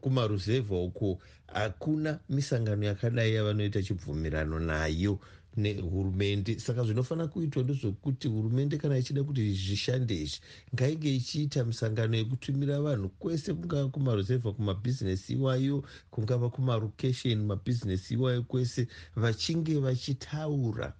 kumaruzevha 0.01 0.75
uko 0.75 1.19
hakuna 1.53 2.19
misangano 2.29 2.86
yakadai 2.86 3.33
yavanoita 3.36 3.83
chibvumirano 3.83 4.59
nayo 4.59 5.19
nehurumende. 5.57 6.59
Saka 6.59 6.83
zvinofanira 6.83 7.27
kuitwa 7.27 7.63
ndezvekuti 7.63 8.27
hurumende 8.27 8.77
kana 8.77 8.97
ichida 8.97 9.23
kuti 9.23 9.41
zvishande 9.53 10.15
izvi 10.23 10.39
ngainge 10.73 11.15
ichiita 11.15 11.65
misangano 11.65 12.17
yekutumira 12.17 12.81
vanhu 12.81 13.09
kwese 13.19 13.53
kungava 13.53 13.89
kumaruzevha 13.89 14.51
kumabhizinesi 14.53 15.33
iwayo 15.33 15.83
kungava 16.11 16.49
kumarokesheni 16.49 17.43
mabhizinesi 17.45 18.13
iwayo 18.13 18.43
kwese 18.43 18.87
vachinge 19.15 19.79
vachitaura 19.79 20.93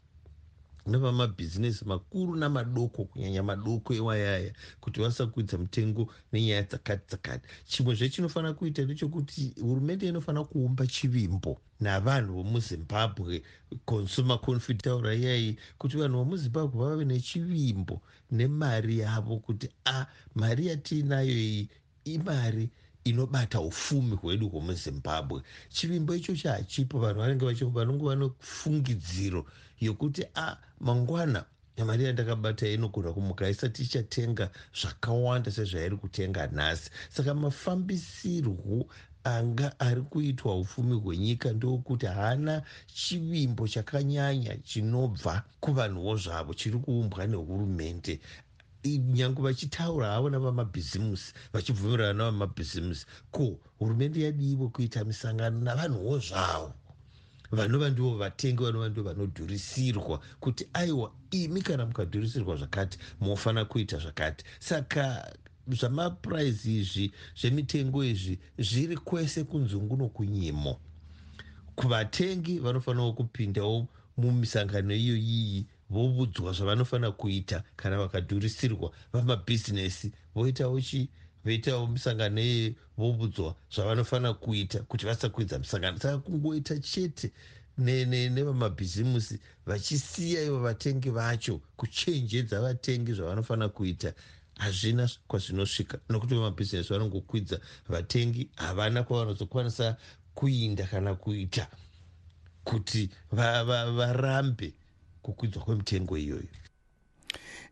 nevamabhizinesi 0.88 1.86
makuru 1.86 2.36
namadoko 2.36 3.06
kunyanya 3.06 3.44
madoko 3.44 3.94
iwayaya 3.94 4.54
kuti 4.80 5.02
vasakwidza 5.02 5.58
mutengo 5.58 6.14
nenyaya 6.32 6.64
dzakati 6.64 7.06
dzakati. 7.10 7.48
Chimwe 7.66 7.96
zvechinofanira 7.96 8.54
kuita 8.54 8.82
ndechekuti 8.82 9.54
hurumende 9.62 10.08
inofanira 10.08 10.44
kuumba 10.44 10.88
chivimbo 10.88 11.62
navanhu 11.80 12.34
vomuzimbabwe 12.34 13.44
consumer 13.86 14.42
confid 14.42 14.82
taura 14.82 15.16
iyai 15.16 15.58
kuti 15.78 15.98
vanhu 15.98 16.18
vomuzimbabwe 16.18 16.80
vave 16.80 17.06
nechivimbo 17.06 18.02
nemari 18.32 19.00
yavo 19.00 19.38
kuti 19.38 19.70
a 19.86 20.06
mari 20.36 20.68
yatiinayo 20.68 21.32
iyi 21.32 21.70
imari 22.06 22.70
inobata 23.04 23.62
ufumi 23.62 24.16
hwedu 24.16 24.50
hwemuzimbabwe. 24.50 25.42
Chivimbo 25.70 26.16
ichocho 26.16 26.50
hachipo 26.50 27.00
vanhu 27.00 27.20
vanenge 27.20 27.66
vanonge 27.66 28.06
vane 28.06 28.32
fungidziro 28.40 29.46
yokuti 29.80 30.24
a 30.36 30.58
mangwana 30.80 31.46
mari 31.86 32.04
yandakabata 32.06 32.68
inogona 32.68 33.14
kumuka 33.14 33.50
isati 33.50 33.84
ichatenga 33.84 34.50
zvakawanda 34.80 35.52
sezvairi 35.52 35.98
kutenga 35.98 36.48
nhasi. 36.48 36.90
Saka 37.10 37.34
mafambisirwo 37.34 38.88
anga 39.24 39.80
ari 39.80 40.02
kuitwa 40.02 40.60
ufumi 40.60 40.96
hwenyika 40.96 41.54
ndokuti 41.54 42.06
haana 42.06 42.64
chivimbo 42.94 43.68
chakanyanya 43.68 44.58
chinobva 44.58 45.44
kuvanhuwo 45.60 46.18
zvavo 46.18 46.54
chiri 46.54 46.78
kuumbwa 46.80 47.28
nehurumende. 47.28 48.20
Nyange 48.86 49.42
vachitaura 49.42 50.08
havo 50.08 50.30
navamabhizimusi 50.30 51.34
vachibvumirana 51.54 52.14
navamabhizimusi 52.14 53.06
ko 53.32 53.60
hurumende 53.80 54.22
yadiiwo 54.22 54.70
kuita 54.70 55.04
misangano 55.06 55.60
navanhuwo 55.62 56.20
zvavo 56.20 56.74
vanova 57.52 57.90
ndivo 57.90 58.18
vatengi 58.18 58.64
vanova 58.64 58.90
ndivo 58.90 59.10
vanodhurisirwa 59.10 60.20
kuti 60.40 60.68
aiwa 60.74 61.12
imi 61.32 61.62
kana 61.62 61.86
mukadhurisirwa 61.86 62.56
zvakati 62.56 62.98
mofanira 63.20 63.66
kuita 63.66 63.98
zvakati. 63.98 64.46
Saka 64.60 65.32
zvamapuraizi 65.68 66.78
izvi 66.78 67.12
zvemitengo 67.40 68.04
izvi 68.04 68.40
zviri 68.58 68.98
kwese 68.98 69.44
kunzungu 69.44 69.98
nokunyimo. 69.98 70.80
Kuvatengi 71.76 72.60
vanofanirawo 72.60 73.14
kupindawo 73.14 73.88
mumisangano 74.18 74.96
iyo 74.96 75.16
iyi 75.16 75.66
vobudzwa 75.90 76.54
zvavanofanira 76.54 77.12
kuita 77.12 77.64
kana 77.76 77.98
vakadhurisirwa 77.98 78.92
vamabhizinesi 79.14 80.12
voitawo 80.36 80.82
chi 80.82 81.10
voitawo 81.48 81.88
misangano 81.88 82.42
iyi 82.42 82.76
vobudzwa 82.98 83.56
zvavanofanira 83.74 84.34
kuita 84.34 84.80
kuti 84.80 85.06
vasakwidza 85.06 85.60
misangano 85.60 86.00
saka 86.00 86.18
kungoita 86.18 86.80
chete 86.80 87.32
nevamabhizimusi 87.78 89.40
vachisiya 89.66 90.44
ivo 90.44 90.60
vatengi 90.60 91.10
vacho 91.10 91.62
kuchenjedza 91.78 92.62
vatengi 92.62 93.14
zvavanofanira 93.14 93.70
kuita. 93.70 94.14
Hazvina 94.58 95.10
kwazvinosvika 95.28 96.00
nokuti 96.10 96.36
vamabhizinesi 96.36 96.94
vanongokwidza 96.94 97.60
vatengi 97.90 98.50
havana 98.56 99.04
kwavanozokwanisa 99.04 99.98
kuinda 100.34 100.88
kana 100.88 101.16
kuita 101.16 101.68
kuti 102.64 103.10
varambe 103.32 104.66
va, 104.66 104.72
va 104.72 104.74
kukwidzwa 105.22 105.64
kwemitengo 105.64 106.18
iyoyo 106.18 106.67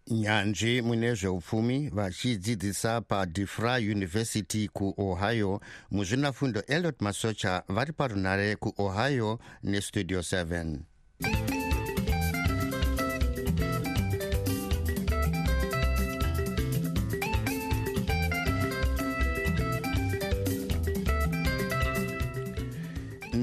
nyanzvi 0.07 0.81
mune 0.81 1.15
zveupfumi 1.15 1.89
vachidzidzisa 1.89 3.01
padefry 3.01 3.91
university 3.91 4.67
kuohio. 4.67 5.61
Muzvinafundo 5.91 6.63
eliot 6.67 7.01
masocha 7.01 7.63
vari 7.67 7.93
parunare 7.93 8.55
kuohio 8.55 9.39
nestudio 9.63 10.19
7 10.19 11.54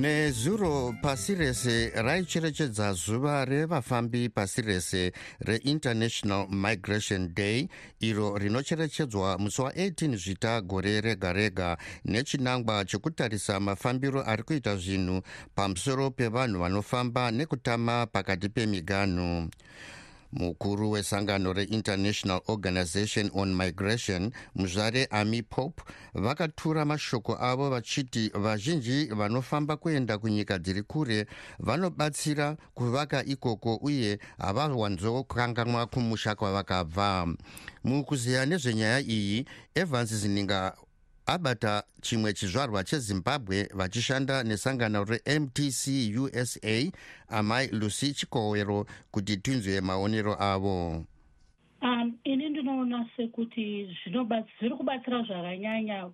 nezuro 0.02 0.94
pasi 1.02 1.34
rese 1.34 1.92
raicherechedza 1.94 2.92
zuva 2.92 3.44
revafambi 3.44 4.28
pasi 4.28 4.62
rese 4.62 5.12
reinternational 5.40 6.48
migration 6.50 7.34
day 7.34 7.68
iro 8.00 8.38
rinocherechedzwa 8.38 9.38
musi 9.38 9.62
wa18 9.62 10.16
zvita 10.16 10.60
gore 10.60 11.00
rega 11.00 11.32
rega. 11.32 11.76
Nechinangwa 12.04 12.84
chekutarisa 12.84 13.60
mafambiro 13.60 14.26
ari 14.26 14.42
kuita 14.42 14.76
zvinhu 14.76 15.22
pamusoro 15.54 16.10
pevanhu 16.10 16.58
vanofamba 16.58 17.30
nekutama 17.30 18.06
pakati 18.06 18.48
pemiganhu 18.48 19.48
mukuru 20.32 20.90
wesangano 20.90 21.52
reinternational 21.52 22.40
organization 22.46 23.30
on 23.34 23.54
migration 23.54 24.32
muzvare 24.54 25.06
ami 25.10 25.42
pope 25.42 25.82
vakatura 26.14 26.84
mashoko 26.84 27.36
avo 27.40 27.70
vachiti 27.70 28.30
vazhinji 28.34 29.04
vanofamba 29.04 29.76
kuenda 29.76 30.18
kunyika 30.18 30.58
dziri 30.58 30.82
kure 30.82 31.26
vanobatsira 31.58 32.56
kuvaka 32.74 33.24
ikoko 33.24 33.76
uye 33.76 34.18
havawanzokanganwa 34.38 35.86
kumusha 35.86 36.34
kwavakabva. 36.34 37.28
Mukuziya 37.84 38.46
nezvenyaya 38.46 39.00
iyi 39.00 39.44
evans 39.74 40.14
zininga 40.14 40.76
abata 41.32 41.82
chimwe 42.00 42.32
chizvarwa 42.32 42.84
chezimbabwe 42.84 43.68
vachishanda 43.74 44.42
nesangano 44.42 45.04
remtc 45.04 45.82
usa 46.16 46.92
amai 47.28 47.68
lucy 47.68 48.12
chikowero 48.12 48.86
kuti 49.10 49.36
tinzwe 49.36 49.80
maonero 49.80 50.36
avo. 50.42 51.06
Um 51.82 52.18
ini 52.24 52.48
ndinoona 52.48 53.08
sekuti 53.16 53.88
zviri 54.04 54.76
kubatsira 54.76 55.22
zvakanyanya 55.22 56.10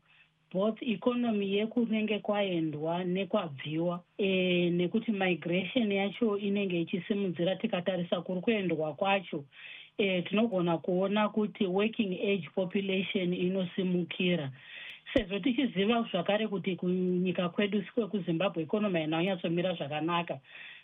both 0.53 0.83
ikonomi 0.83 1.55
yekunenge 1.55 2.19
kwaendwa 2.19 3.05
nekwabviwa. 3.05 4.03
E, 4.19 4.71
nekuti 4.71 5.13
migration 5.13 5.93
yacho 5.93 6.39
inenge 6.39 6.81
ichisimudzira 6.81 7.57
tikatarisa 7.57 8.21
kuri 8.21 8.41
kuendwa 8.41 8.95
kwacho. 8.95 9.45
E, 9.99 10.23
tinogona 10.23 10.79
kuona 10.79 11.29
kuti 11.29 11.67
working 11.67 12.13
age 12.13 12.49
population 12.55 13.35
inosimukira 13.35 14.51
sezvo 15.13 15.39
tichiziva 15.39 16.03
zvakare 16.13 16.49
kuti 16.49 16.77
kunyika 16.77 17.49
kwedu 17.49 17.83
kwekuzimbabwe 17.95 18.63
ikonomi 18.63 18.99
hainanyatsomira 18.99 19.75
zvakanaka. 19.75 20.39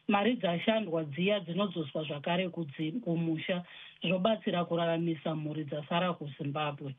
Mari 0.08 0.36
dzashandwa 0.36 1.04
dziya 1.04 1.40
dzinozoswa 1.40 2.04
zvakare 2.04 2.48
kumusha 3.04 3.64
zvobatsira 4.02 4.64
kuraramisa 4.64 5.34
mhuri 5.34 5.64
dzasara 5.64 6.12
kuzimbabwe. 6.12 6.94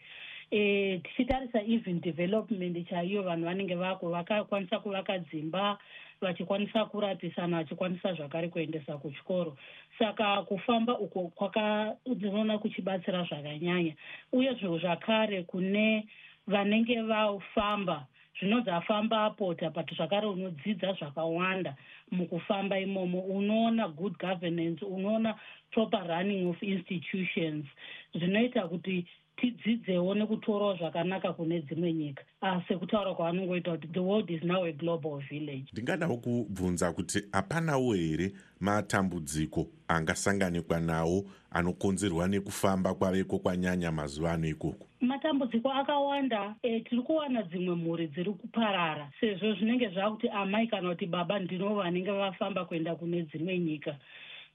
E, 0.52 0.98
tichitarisa 1.04 1.62
even 1.62 2.02
development 2.02 2.90
chaiyo 2.90 3.24
vanhu 3.24 3.46
vanenge 3.46 3.76
vako 3.76 4.10
vakakwanisa 4.10 4.80
kuvaka 4.80 5.20
dzimba 5.20 5.78
vachikwanisa 6.22 6.86
kurapisana 6.86 7.58
vachikwanisa 7.58 8.14
zvakare 8.14 8.48
kuendesa 8.50 8.98
kuchikoro. 8.98 9.58
Saka 10.00 10.42
kufamba 10.44 11.00
uko 11.00 11.28
kwakadinoona 11.36 12.58
kuchibatsira 12.58 13.24
zvakanyanya. 13.24 13.94
Uye 14.32 14.54
zvo 14.54 14.80
zvakare 14.80 15.44
kune 15.44 16.08
vanenge 16.48 17.02
vafamba. 17.02 18.08
Zvinonzi 18.40 18.70
afamba 18.70 19.26
apota 19.26 19.70
but 19.74 19.88
zvakare 19.96 20.28
unodzidza 20.28 20.94
zvakawanda 21.00 21.76
mukufamba 22.12 22.80
imomo. 22.80 23.20
Unoona 23.22 23.88
good 23.96 24.18
governance 24.18 24.82
unoona 24.86 25.36
proper 25.72 26.04
running 26.08 26.50
of 26.50 26.62
institutions. 26.62 27.66
Zvinoita 28.14 28.68
kuti 28.68 29.06
tidzidzewo 29.38 30.16
nekutorawo 30.16 30.76
zvakanaka 30.76 31.34
kune 31.34 31.62
dzimwe 31.62 31.94
nyika. 31.94 32.24
Ah, 32.42 32.62
sekutaura 32.68 33.14
kwavanongoita 33.14 33.72
kuti 33.72 33.88
the 33.88 34.00
world 34.00 34.30
is 34.30 34.44
now 34.44 34.64
a 34.66 34.72
global 34.72 35.22
village. 35.30 35.66
Ndingadawo 35.74 36.18
kubvunza 36.18 36.94
kuti 36.94 37.22
hapanawo 37.32 37.94
here 37.94 38.32
matambudziko 38.60 39.68
angasanganikwa 39.88 40.80
nawo 40.80 41.26
anokonzerwa 41.52 42.28
nekufamba 42.28 42.94
kwaveko 42.94 43.40
kwanyanya 43.40 43.92
mazuva 43.92 44.32
ano 44.32 44.48
ikoko? 44.48 44.88
Matambudziko 45.02 45.72
akawanda 45.72 46.56
e, 46.64 46.80
tiri 46.80 47.02
kuwana 47.02 47.44
dzimwe 47.44 47.76
mhuri 47.76 48.08
dziri 48.08 48.32
kuparara 48.34 49.12
sezvo 49.20 49.54
zvinenge 49.54 49.90
zvakuti 49.90 50.30
amai 50.30 50.68
kana 50.68 50.90
kuti 50.90 51.06
baba 51.06 51.40
ndino 51.40 51.76
vanenge 51.76 52.12
vafamba 52.12 52.66
kuenda 52.66 52.96
kune 52.96 53.22
dzimwe 53.22 53.60
nyika. 53.60 53.96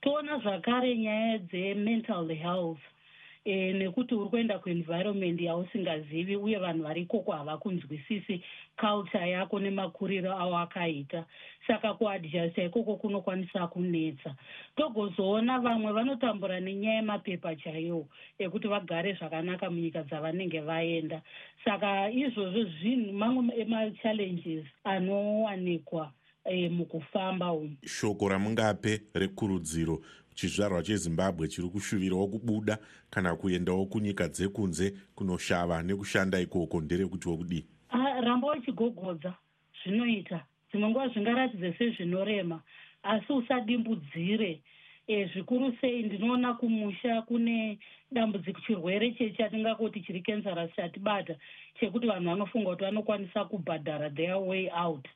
Toona 0.01 0.39
zvakare 0.39 0.97
nyaya 0.97 1.37
dzemental 1.37 2.27
health 2.35 2.79
e, 3.45 3.73
nekuti 3.73 4.15
uri 4.15 4.29
kuenda 4.29 4.59
kuenvironment 4.59 5.41
yausingazivi 5.41 6.35
uye 6.35 6.57
vanhu 6.57 6.83
vari 6.83 7.01
ikoko 7.01 7.31
havakunzwisisi 7.31 8.43
culture 8.79 9.29
yako 9.29 9.59
nemakuriro 9.59 10.31
avo 10.37 10.57
akaita. 10.57 11.25
Saka 11.67 11.93
kuadjusta 11.93 12.63
ikoko 12.63 12.95
kunokwanisa 12.95 13.67
kunetsa. 13.67 14.35
Togozoona 14.75 15.59
vamwe 15.59 15.91
vanotambura 15.91 16.59
nenyaya 16.59 16.95
yemapepa 16.95 17.55
chaiwo 17.55 18.07
ekuti 18.39 18.67
vagare 18.67 19.13
zvakanaka 19.13 19.69
munyika 19.69 20.03
dzavanenge 20.03 20.59
vaenda. 20.61 21.21
Saka 21.65 22.09
izvozvo 22.11 22.63
zvinhu 22.63 23.13
mamwe 23.13 23.55
emachallenges 23.61 24.65
anowanikwa 24.83 26.11
e, 26.45 26.69
mukufamba 26.69 27.51
umu. 27.51 27.77
Shoko 27.85 28.29
ramungape 28.29 29.01
rekurudziro 29.13 30.01
chizvarwa 30.35 30.83
chezimbabwe 30.83 31.47
chiri 31.47 31.69
kushuvirawo 31.69 32.27
kubuda 32.27 32.77
kana 33.09 33.35
kuendawo 33.35 33.85
kunyika 33.85 34.27
dzekunze 34.27 34.93
kunoshava 35.15 35.83
nekushanda 35.83 36.39
ikoko 36.39 36.81
nderekutiwo 36.81 37.37
kudii 37.37 37.65
ramba 38.21 38.47
uchigogodza 38.51 39.33
zvinoita. 39.83 40.45
Dzimwe 40.69 40.89
nguva 40.89 41.07
zvingaratidze 41.07 41.73
sezvinorema 41.77 42.61
asi 43.03 43.33
usadimbudzire. 43.33 44.61
E, 45.07 45.25
zvikuru 45.25 45.75
sei 45.81 46.03
ndinoona 46.03 46.53
kumusha 46.53 47.21
kune 47.21 47.79
dambudziko 48.11 48.61
chirwere 48.61 49.11
chechatingakoti 49.11 50.01
chiri 50.01 50.21
kensaras 50.21 50.75
chatibata 50.75 51.35
chekuti 51.79 52.07
vanhu 52.07 52.29
vanofunga 52.29 52.69
kuti 52.69 52.83
vanokwanisa 52.83 53.45
kubhadhara 53.45 54.09
their 54.09 54.37
way 54.37 54.69
out 54.69 55.07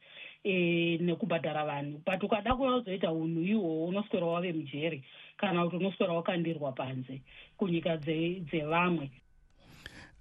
e, 0.46 0.98
nekubhadhara 1.02 1.66
vanhu. 1.66 2.02
But 2.06 2.24
ukada 2.24 2.56
kuvazoita 2.56 3.12
unhu 3.12 3.42
ihwohwo 3.42 3.86
unoswera 3.88 4.26
wave 4.26 4.54
mujeri 4.54 5.04
kana 5.38 5.64
kuti 5.64 5.76
unoswera 5.76 6.14
wakandirwa 6.14 6.72
panze 6.72 7.22
kunyika 7.58 7.98
dzevamwe. 7.98 9.12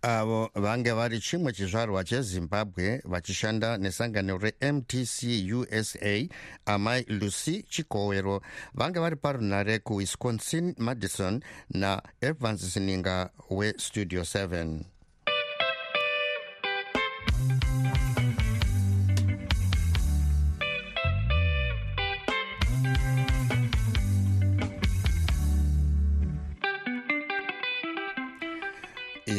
Avo 0.03 0.51
vange 0.55 0.93
vari 0.93 1.21
chimwe 1.21 1.53
chizvarwa 1.53 2.05
chezimbabwe 2.05 3.01
vachishanda 3.05 3.79
nesangano 3.79 4.39
remtc 4.39 5.23
usa 5.53 6.29
amai 6.67 7.05
lucy 7.09 7.63
chikowero. 7.63 8.41
Vange 8.75 9.01
vari 9.01 9.17
parunare 9.17 9.79
kuwisconsin 9.79 10.75
madison 10.79 11.41
naevans 11.71 12.73
sininga 12.73 13.31
westudio 13.51 14.21
7 14.21 14.94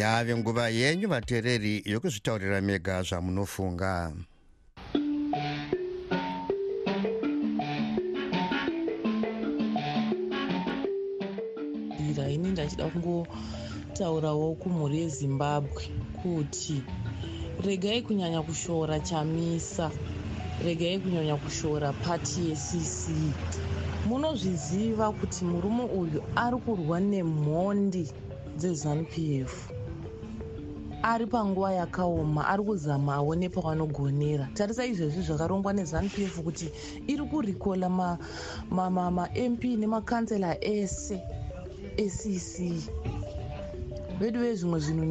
yave 0.05 0.35
nguva 0.37 0.69
yenyu 0.69 1.07
vateereri 1.13 1.73
yokuzvitaurira 1.85 2.61
mega 2.61 3.01
zvamunofunga. 3.07 4.13
Ini 12.35 12.51
ndachida 12.51 12.85
kungotaurawo 12.93 14.55
kumhuri 14.61 14.97
yezimbabwe 15.01 15.83
kuti 16.21 16.81
regai 17.65 18.01
kunyanya 18.01 18.41
kushora 18.41 18.99
chamisa 18.99 19.91
regai 20.65 20.99
kunyanya 20.99 21.35
kushora 21.35 21.93
pati 21.93 22.49
yecc 22.49 22.99
munozviziva 24.07 25.11
kuti 25.11 25.45
murume 25.45 25.83
uyu 25.83 26.19
ari 26.35 26.57
kurwa 26.57 26.99
nemhondi 26.99 28.03
dzezanup 28.57 29.13
f 29.47 29.74
ari 31.05 31.27
panguva 31.27 31.71
yakaoma 31.73 32.47
ari 32.47 32.63
kuzama 32.63 33.13
aone 33.13 33.49
pavanogonera. 33.49 34.49
Tarisa 34.55 34.85
izvezvi 34.85 35.21
zvakarongwa 35.21 35.73
nezanup 35.73 36.17
f 36.17 36.41
kuti 36.41 36.71
iri 37.07 37.23
kurikola 37.29 37.89
mamp 38.71 39.63
nemakansela 39.63 40.57
ese 40.65 41.21
ecc 41.97 42.57
vedu 44.19 44.39
vezvimwe 44.39 44.79
zvinhu 44.79 45.05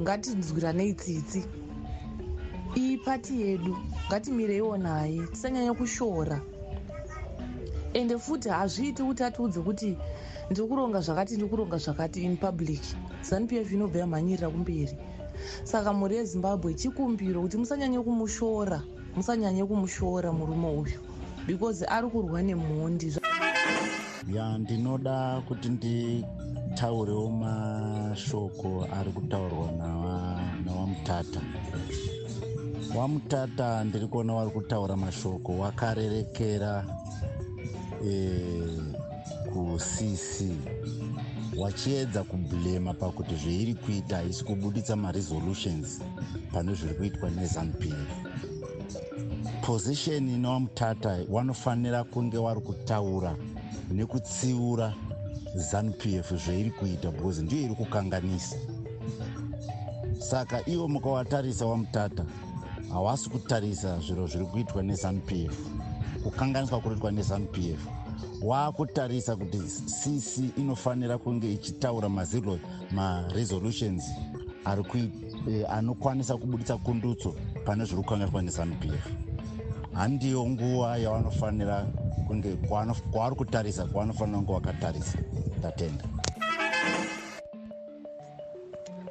ngatinzwiranei 0.00 0.94
tsitsi. 0.94 1.44
Iyi 2.76 2.96
pati 3.04 3.40
yedu 3.40 3.76
ngatimireiwo 4.08 4.76
naye 4.78 5.26
tisanyanya 5.32 5.74
kushora. 5.74 6.40
Ende 7.92 8.18
futi 8.18 8.48
hazviiti 8.48 9.02
kuti 9.02 9.22
atiudze 9.24 9.60
kuti 9.60 9.96
ndiri 10.50 10.68
kuronga 10.68 11.00
zvakati 11.00 11.34
ndiri 11.36 11.50
kuronga 11.50 11.76
zvakati 11.76 12.24
in 12.24 12.36
public. 12.36 12.82
Zanup 13.22 13.52
f 13.52 13.72
inobva 13.72 13.98
yamhanyirira 13.98 14.48
kumberi 14.50 14.96
saka 15.64 15.92
mhuri 15.92 16.16
yezimbabwe 16.16 16.74
chikumbiro 16.74 17.40
kuti 17.42 17.56
musanyanye 17.56 18.00
kumushora 18.00 18.82
musanyanye 19.16 19.64
kumushora 19.64 20.32
murume 20.32 20.68
uyu 20.68 20.98
because 21.46 21.84
ari 21.88 22.08
kurwa 22.08 22.42
nemhondi 22.42 23.12
ya 24.34 24.58
ndinoda 24.58 25.42
kuti 25.48 25.68
nditaurewo 25.68 27.30
mashoko 27.30 28.86
ari 29.00 29.10
kutaurwa 29.12 29.70
nawamutata 30.64 31.40
wamutata 32.96 33.84
ndiri 33.84 34.06
kuona 34.06 34.34
wari 34.34 34.50
kutaura 34.50 34.96
mashoko 34.96 35.58
wakarerekera 35.58 36.84
e, 38.06 38.40
kucc 39.52 40.42
wachiedza 41.58 42.24
kublema 42.24 42.94
pakuti 42.94 43.36
zveiri 43.36 43.74
kuita 43.74 44.16
haisi 44.16 44.44
kubuditsa 44.44 44.96
maresolutions 44.96 46.00
pane 46.52 46.74
zviri 46.74 46.94
kuitwa 46.94 47.30
nezanup 47.30 47.84
position 49.60 50.28
inowamutata 50.28 51.18
wanofanira 51.28 52.04
kunge 52.04 52.38
wari 52.38 52.60
kutaura 52.60 53.36
nekutsiura 53.90 54.94
zanup 55.54 56.06
f 56.06 56.34
zveiri 56.34 56.70
kuita 56.70 57.10
because 57.10 57.42
ndiyo 57.42 57.62
iri 57.62 57.74
kukanganisa. 57.74 58.56
Saka 60.18 60.68
ivo 60.68 60.88
mukawatarisa 60.88 61.66
wamutata 61.66 62.24
hawasi 62.92 63.30
kutarisa 63.30 64.00
zviro 64.00 64.26
zviri 64.26 64.46
kuitwa 64.46 64.82
nezanup 64.82 65.32
f 65.32 65.56
kukanganiswa 66.22 66.80
kuriitwa 66.80 67.12
nezanup 67.12 67.58
f 67.58 67.95
waakutarisa 68.42 69.36
kuti 69.36 69.58
cc 69.86 70.58
inofanira 70.58 71.18
kunge 71.18 71.52
ichitaura 71.52 72.08
maziro 72.08 72.58
maresolutions 72.90 74.04
eh, 75.48 75.70
anokwanisa 75.70 76.36
kubudisa 76.36 76.76
kundutso 76.76 77.34
pane 77.64 77.84
zviri 77.84 78.02
kukanganiswa 78.02 78.42
nezanup 78.42 78.84
f 78.84 79.08
handiyo 79.92 80.46
nguva 80.46 80.98
yavanofanira 80.98 81.86
kunge 82.26 82.56
kwavari 83.10 83.36
kutarisa 83.36 83.84
kwavanofanira 83.86 84.38
kunge 84.38 84.52
vakatarisa 84.52 85.18
ndatenda. 85.58 86.04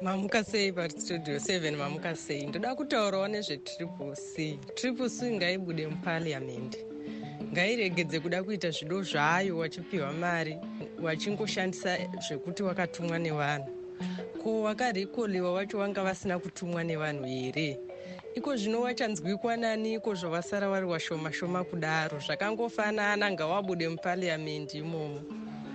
Mamuka 0.02 0.44
sei 0.44 0.72
pastudio 0.72 1.36
7 1.36 1.76
mamuka 1.76 2.16
sei. 2.16 2.46
Ndoda 2.46 2.74
kutaurawo 2.74 3.28
nezvetriple 3.28 4.16
c. 4.16 4.58
Triple 4.74 5.08
c 5.10 5.32
ngaibude 5.36 5.86
mupariamendi 5.86 6.85
ngairegedze 7.56 8.20
kuda 8.20 8.44
kuita 8.44 8.70
zvido 8.70 9.02
zvayo 9.02 9.58
wachipiwa 9.58 10.12
mari 10.12 10.58
wachingoshandisa 11.02 11.98
zvekuti 12.28 12.62
wakatumwa 12.62 13.18
nevanhu. 13.18 13.68
Ko 14.42 14.62
wakarikoliwa 14.62 15.52
wacho 15.52 15.78
wanga 15.78 16.02
vasina 16.02 16.38
kutumwa 16.38 16.84
nevanhu 16.84 17.24
here? 17.24 17.78
Iko 18.34 18.56
zvino 18.56 18.80
wachanzwikwa 18.80 19.56
nani 19.56 19.94
iko 19.94 20.14
zvavasara 20.14 20.68
vari 20.68 20.86
washoma 20.86 21.32
shoma 21.32 21.64
kudaro. 21.64 22.18
Zvakangofanana 22.18 23.32
ngawabude 23.32 23.88
mupariamendi 23.88 24.78
imomo. 24.78 25.20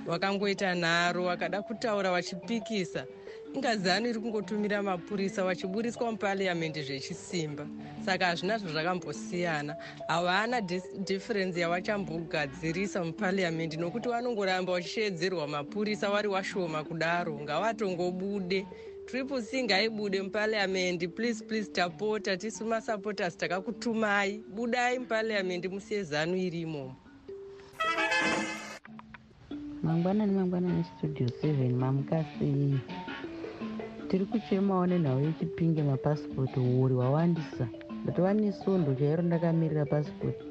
Wakangoita 0.07 0.75
nharo 0.75 1.25
wakada 1.25 1.61
kutaura 1.61 2.11
wachipikisa 2.11 3.05
ingazano 3.53 4.09
iri 4.09 4.19
kungotumira 4.19 4.83
mapurisa 4.83 5.43
vachiburiswa 5.43 6.11
mupariamendi 6.11 6.81
zvechisimba. 6.83 7.67
Saka 8.05 8.25
hazvina 8.25 8.57
zvazvakambosiyana 8.57 9.75
havana 10.07 10.61
dhiferensi 11.07 11.59
yavachambogadzirisa 11.59 13.03
mupariamendi 13.03 13.77
nokuti 13.77 14.09
vanongoramba 14.09 14.73
vachishedzerwa 14.73 15.47
mapurisa 15.47 16.09
vari 16.09 16.27
washoma 16.27 16.83
kudaro. 16.83 17.39
Ngavatongobude. 17.39 18.65
Triple 19.05 19.41
c 19.41 19.63
ngaibude 19.63 20.21
mupariamendi 20.21 21.07
please 21.07 21.43
please 21.43 21.71
tapota. 21.71 22.37
Tisu 22.37 22.65
masupporters 22.65 23.37
takakutumai. 23.37 24.43
Budai 24.55 24.99
mupariamendi 24.99 25.67
musiye 25.67 26.03
zanu 26.03 26.35
iri 26.37 26.61
imomo 26.61 26.95
mangwanani 29.83 30.31
mangwanani 30.31 30.85
studio 30.97 31.27
seven. 31.41 31.75
Mamuka 31.75 32.25
sei 32.39 32.79
tiri 34.11 34.25
kuchemawo 34.25 34.85
nenhau 34.87 35.19
yechipinge 35.23 35.83
mapasipoti 35.83 36.59
uri 36.59 36.93
wawandisa 37.01 37.65
ndatova 38.03 38.33
nesondo 38.33 38.95
chairo 38.99 39.23
ndakamirira 39.23 39.85
pasipoti. 39.85 40.45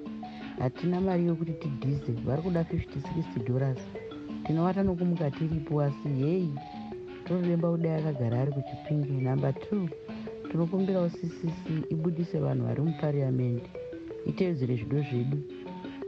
Hatina 0.59 1.01
mari 1.01 1.27
yokuti 1.27 1.53
tidhize 1.53 2.13
vari 2.27 2.43
kuda 2.43 2.63
56 2.63 3.45
dollars. 3.49 3.79
Tinovata 4.47 4.83
nokumuka 4.83 5.31
tiripo 5.31 5.83
asi 5.83 6.09
hei 6.09 6.51
tonoremba 7.25 7.71
kudai 7.71 7.93
akagara 8.01 8.41
ari 8.41 8.53
kuchipinge. 8.53 9.13
Number 9.29 9.53
two 9.61 9.89
tinokumbirawo 10.51 11.09
ccc 11.09 11.93
ibudise 11.93 12.39
vanhu 12.39 12.65
vari 12.67 12.83
mupariamendi 12.83 13.69
itevedzere 14.27 14.77
zvido 14.77 15.03
zvedu. 15.03 15.39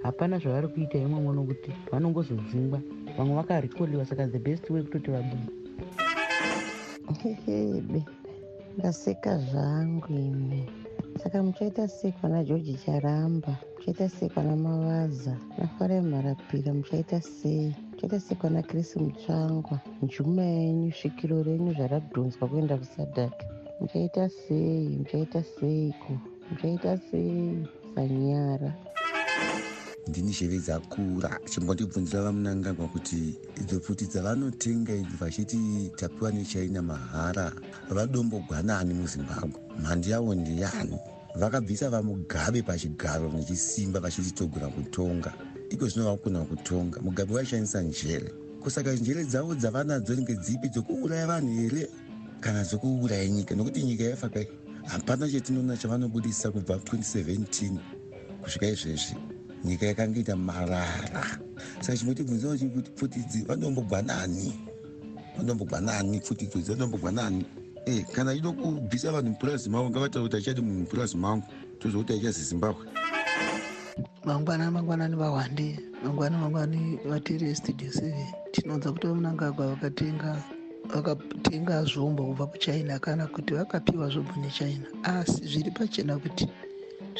Hapana 0.03 0.39
zvavari 0.39 0.69
kuita 0.69 0.99
imomo 0.99 1.33
nokuti 1.33 1.71
vanongozodzingwa. 1.91 2.81
Vamwe 3.19 3.35
vakarekodiwa 3.35 4.07
saka 4.07 4.27
the 4.27 4.39
best 4.39 4.71
way 4.71 4.83
kutoti 4.83 5.11
vabude 5.11 5.62
hehebe 7.23 8.01
ngaseka 8.79 9.39
zvangu 9.39 10.13
ime 10.13 10.63
saka 11.23 11.43
muchaita 11.43 11.89
sei 11.89 12.13
kwana 12.13 12.45
georgi 12.45 12.75
charamba 12.85 13.53
muchaita 13.77 14.09
sei 14.09 14.29
kwana 14.29 14.57
mavaza 14.57 15.37
nafare 15.59 16.01
mharapira 16.01 16.75
muchaita 16.75 17.21
sei? 17.21 17.75
Muchaita 17.93 18.21
sei 18.21 18.37
kwana 18.37 18.63
krisi 18.63 18.99
mutsvangwa 18.99 19.81
njuma 20.03 20.43
yenyu 20.43 20.93
svikiro 20.93 21.43
renyu 21.43 21.73
zvaradhonzwa 21.75 22.49
kuenda 22.49 22.77
kusadhaki 22.77 23.47
muchaita 23.81 24.29
sei? 24.29 24.89
Muchaita 24.99 25.43
seiko? 25.43 26.13
Muchaita 26.51 26.97
sei? 26.97 27.67
Sanyara 27.95 28.71
ndini 30.09 30.33
zheve 30.33 30.59
dzakura 30.59 31.31
chimbondibvunzira 31.51 32.23
vamunangagwa 32.23 32.89
kuti 32.89 33.39
idzo 33.61 33.81
pfuti 33.81 34.07
dzavanotenga 34.07 34.93
idzi 34.95 35.17
vachiti 35.21 35.91
tapiwa 35.97 36.31
nechina 36.33 36.83
mahara 36.83 37.53
vadombogwanani 37.91 38.95
muzimbabwe. 38.95 39.61
Mhandi 39.79 40.11
yavo 40.11 40.35
ndiyani 40.35 40.99
vakabvisa 41.41 41.91
vamugabe 41.91 42.63
pachigaro 42.63 43.31
nechisimba 43.31 44.01
vachititogona 44.01 44.69
kutonga. 44.69 45.33
Iko 45.71 45.87
zvino 45.89 46.11
vakugona 46.11 46.45
kutonga. 46.45 47.01
Mugabe 47.01 47.35
vaishandisa 47.35 47.83
njere. 47.83 48.33
Kusaka 48.63 48.93
njere 48.93 49.25
dzavo 49.25 49.55
dzavanadzo 49.55 50.17
nge 50.17 50.35
dzipi 50.35 50.69
dzokuuraya 50.69 51.27
vanhu 51.27 51.53
here? 51.61 51.89
Kana 52.41 52.65
dzokuuraya 52.65 53.29
nyika? 53.29 53.55
Nokuti 53.55 53.83
nyika 53.83 54.05
yafa 54.05 54.29
kai. 54.29 54.49
Hapana 54.87 55.29
chetinoona 55.29 55.77
chavanobudisa 55.77 56.51
kubva 56.51 56.75
2017 56.75 57.79
kusvika 58.43 58.67
izvezvi 58.67 59.32
nyika 59.65 59.87
yakanga 59.87 60.19
ita 60.21 60.37
marara. 60.37 61.39
Saka 61.81 61.99
chimotibvunzawo 61.99 62.57
chikuti 62.57 62.91
pfuti 62.91 63.19
idzi 63.19 63.43
vanombogwanani. 63.45 64.53
Vanombogwanani 65.37 66.21
pfuti 66.21 66.45
idzi 66.45 66.73
vanombogwanani. 66.73 67.45
E 67.87 68.03
kana 68.15 68.35
ido 68.35 68.53
kubvisa 68.53 69.13
vanhu 69.13 69.31
mupurazi 69.31 69.71
mavo 69.71 69.91
ngavataura 69.91 70.29
kuti 70.29 70.37
achati 70.37 70.61
munhu 70.61 70.81
mupurazi 70.81 71.17
mangu. 71.17 71.45
Tozokuti 71.79 72.13
aichazi 72.13 72.45
zimbabwe 72.45 72.87
mangwana 74.25 74.71
mangwanani 74.71 75.17
vahwande. 75.17 75.79
Mangwana 76.05 76.39
mangwani 76.39 76.99
vatiri 77.05 77.51
estudio 77.51 77.93
seven. 77.93 78.27
Tinoudza 78.53 78.93
kuti 78.93 79.07
vamunangagwa 79.07 79.67
vakatenga 79.67 80.43
vakatenga 80.95 81.85
zvombo 81.85 82.25
kubva 82.25 82.47
kuchina 82.47 82.99
kana 82.99 83.27
kuti 83.27 83.55
vakapiwa 83.55 84.09
zvombo 84.09 84.33
nechina. 84.41 84.87
Asi 85.03 85.47
zviri 85.47 85.71
pachena 85.71 86.19
kuti 86.19 86.49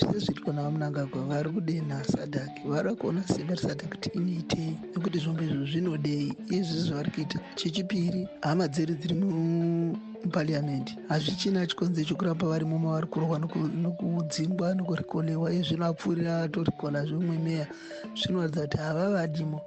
zvese 0.01 0.19
zviri 0.19 0.41
kuona 0.41 0.63
vamunangagwa 0.63 1.23
vari 1.23 1.51
kudenha 1.51 2.05
sadhaki 2.05 2.69
vari 2.69 2.95
kuona 2.97 3.23
simba 3.29 3.55
resadhaki 3.55 3.89
kuti 3.89 4.09
inoitei 4.19 4.77
nekuti 4.95 5.19
zvombo 5.19 5.43
izvo 5.43 5.65
zvinodei. 5.67 6.33
Izvi 6.51 6.81
zvavari 6.81 7.11
kuita 7.11 7.39
chechipiri 7.55 8.29
hama 8.41 8.69
dzedu 8.69 8.95
dziri 8.95 9.15
mupariamendi 9.15 10.93
hazvichina 11.09 11.67
chikonze 11.67 12.05
chokuramba 12.05 12.47
vari 12.47 12.65
muma 12.65 12.91
vari 12.91 13.07
kurwa 13.07 13.39
nokudzingwa 13.39 14.75
nokurikolewa 14.75 15.53
izvino 15.53 15.87
apfuurira 15.87 16.43
atorikona 16.43 17.05
zvimwe 17.07 17.39
meya. 17.39 17.67
Zvinoratidza 18.15 18.63
kuti 18.63 18.77
hava 18.77 19.11
vadimo. 19.11 19.61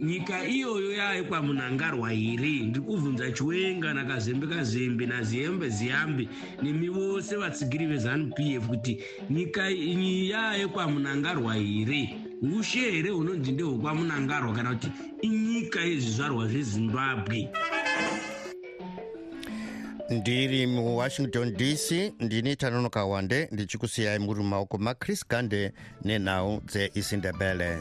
nyika 0.00 0.46
iyoyo 0.48 0.92
yaekwa 0.92 1.42
munangarwa 1.42 2.10
here? 2.10 2.62
Ndiri 2.62 2.84
kubvunza 2.84 3.32
chiwenga 3.32 3.94
nakazembe 3.94 4.46
kazembe 4.46 5.06
naziyambe 5.06 5.68
ziyambe. 5.68 6.28
Nemi 6.62 6.88
vose 6.88 7.36
vatsigiri 7.36 7.86
vezanup 7.86 8.38
f 8.38 8.66
kuti 8.66 8.98
nyika 9.30 9.68
yaekwa 9.70 10.88
munangarwa 10.88 11.54
here 11.54 12.14
ushe 12.42 12.80
here 12.90 13.10
hunonzi 13.10 13.52
ndehwekwamunangarwa 13.52 14.52
kana 14.54 14.70
kuti 14.74 14.88
inyika 15.22 15.80
yezvizvarwa 15.80 16.48
zvezimbabwe? 16.48 17.48
Ndiri 20.10 20.66
muwashington 20.66 21.52
dc 21.56 22.12
ndini 22.20 22.56
tanonoka 22.56 23.04
wande 23.04 23.48
ndichikusiyai 23.52 24.18
muri 24.18 24.40
mumaoko 24.42 24.78
machris 24.78 25.28
gande 25.28 25.72
nenhau 26.04 26.60
dzeisindebele 26.60 27.78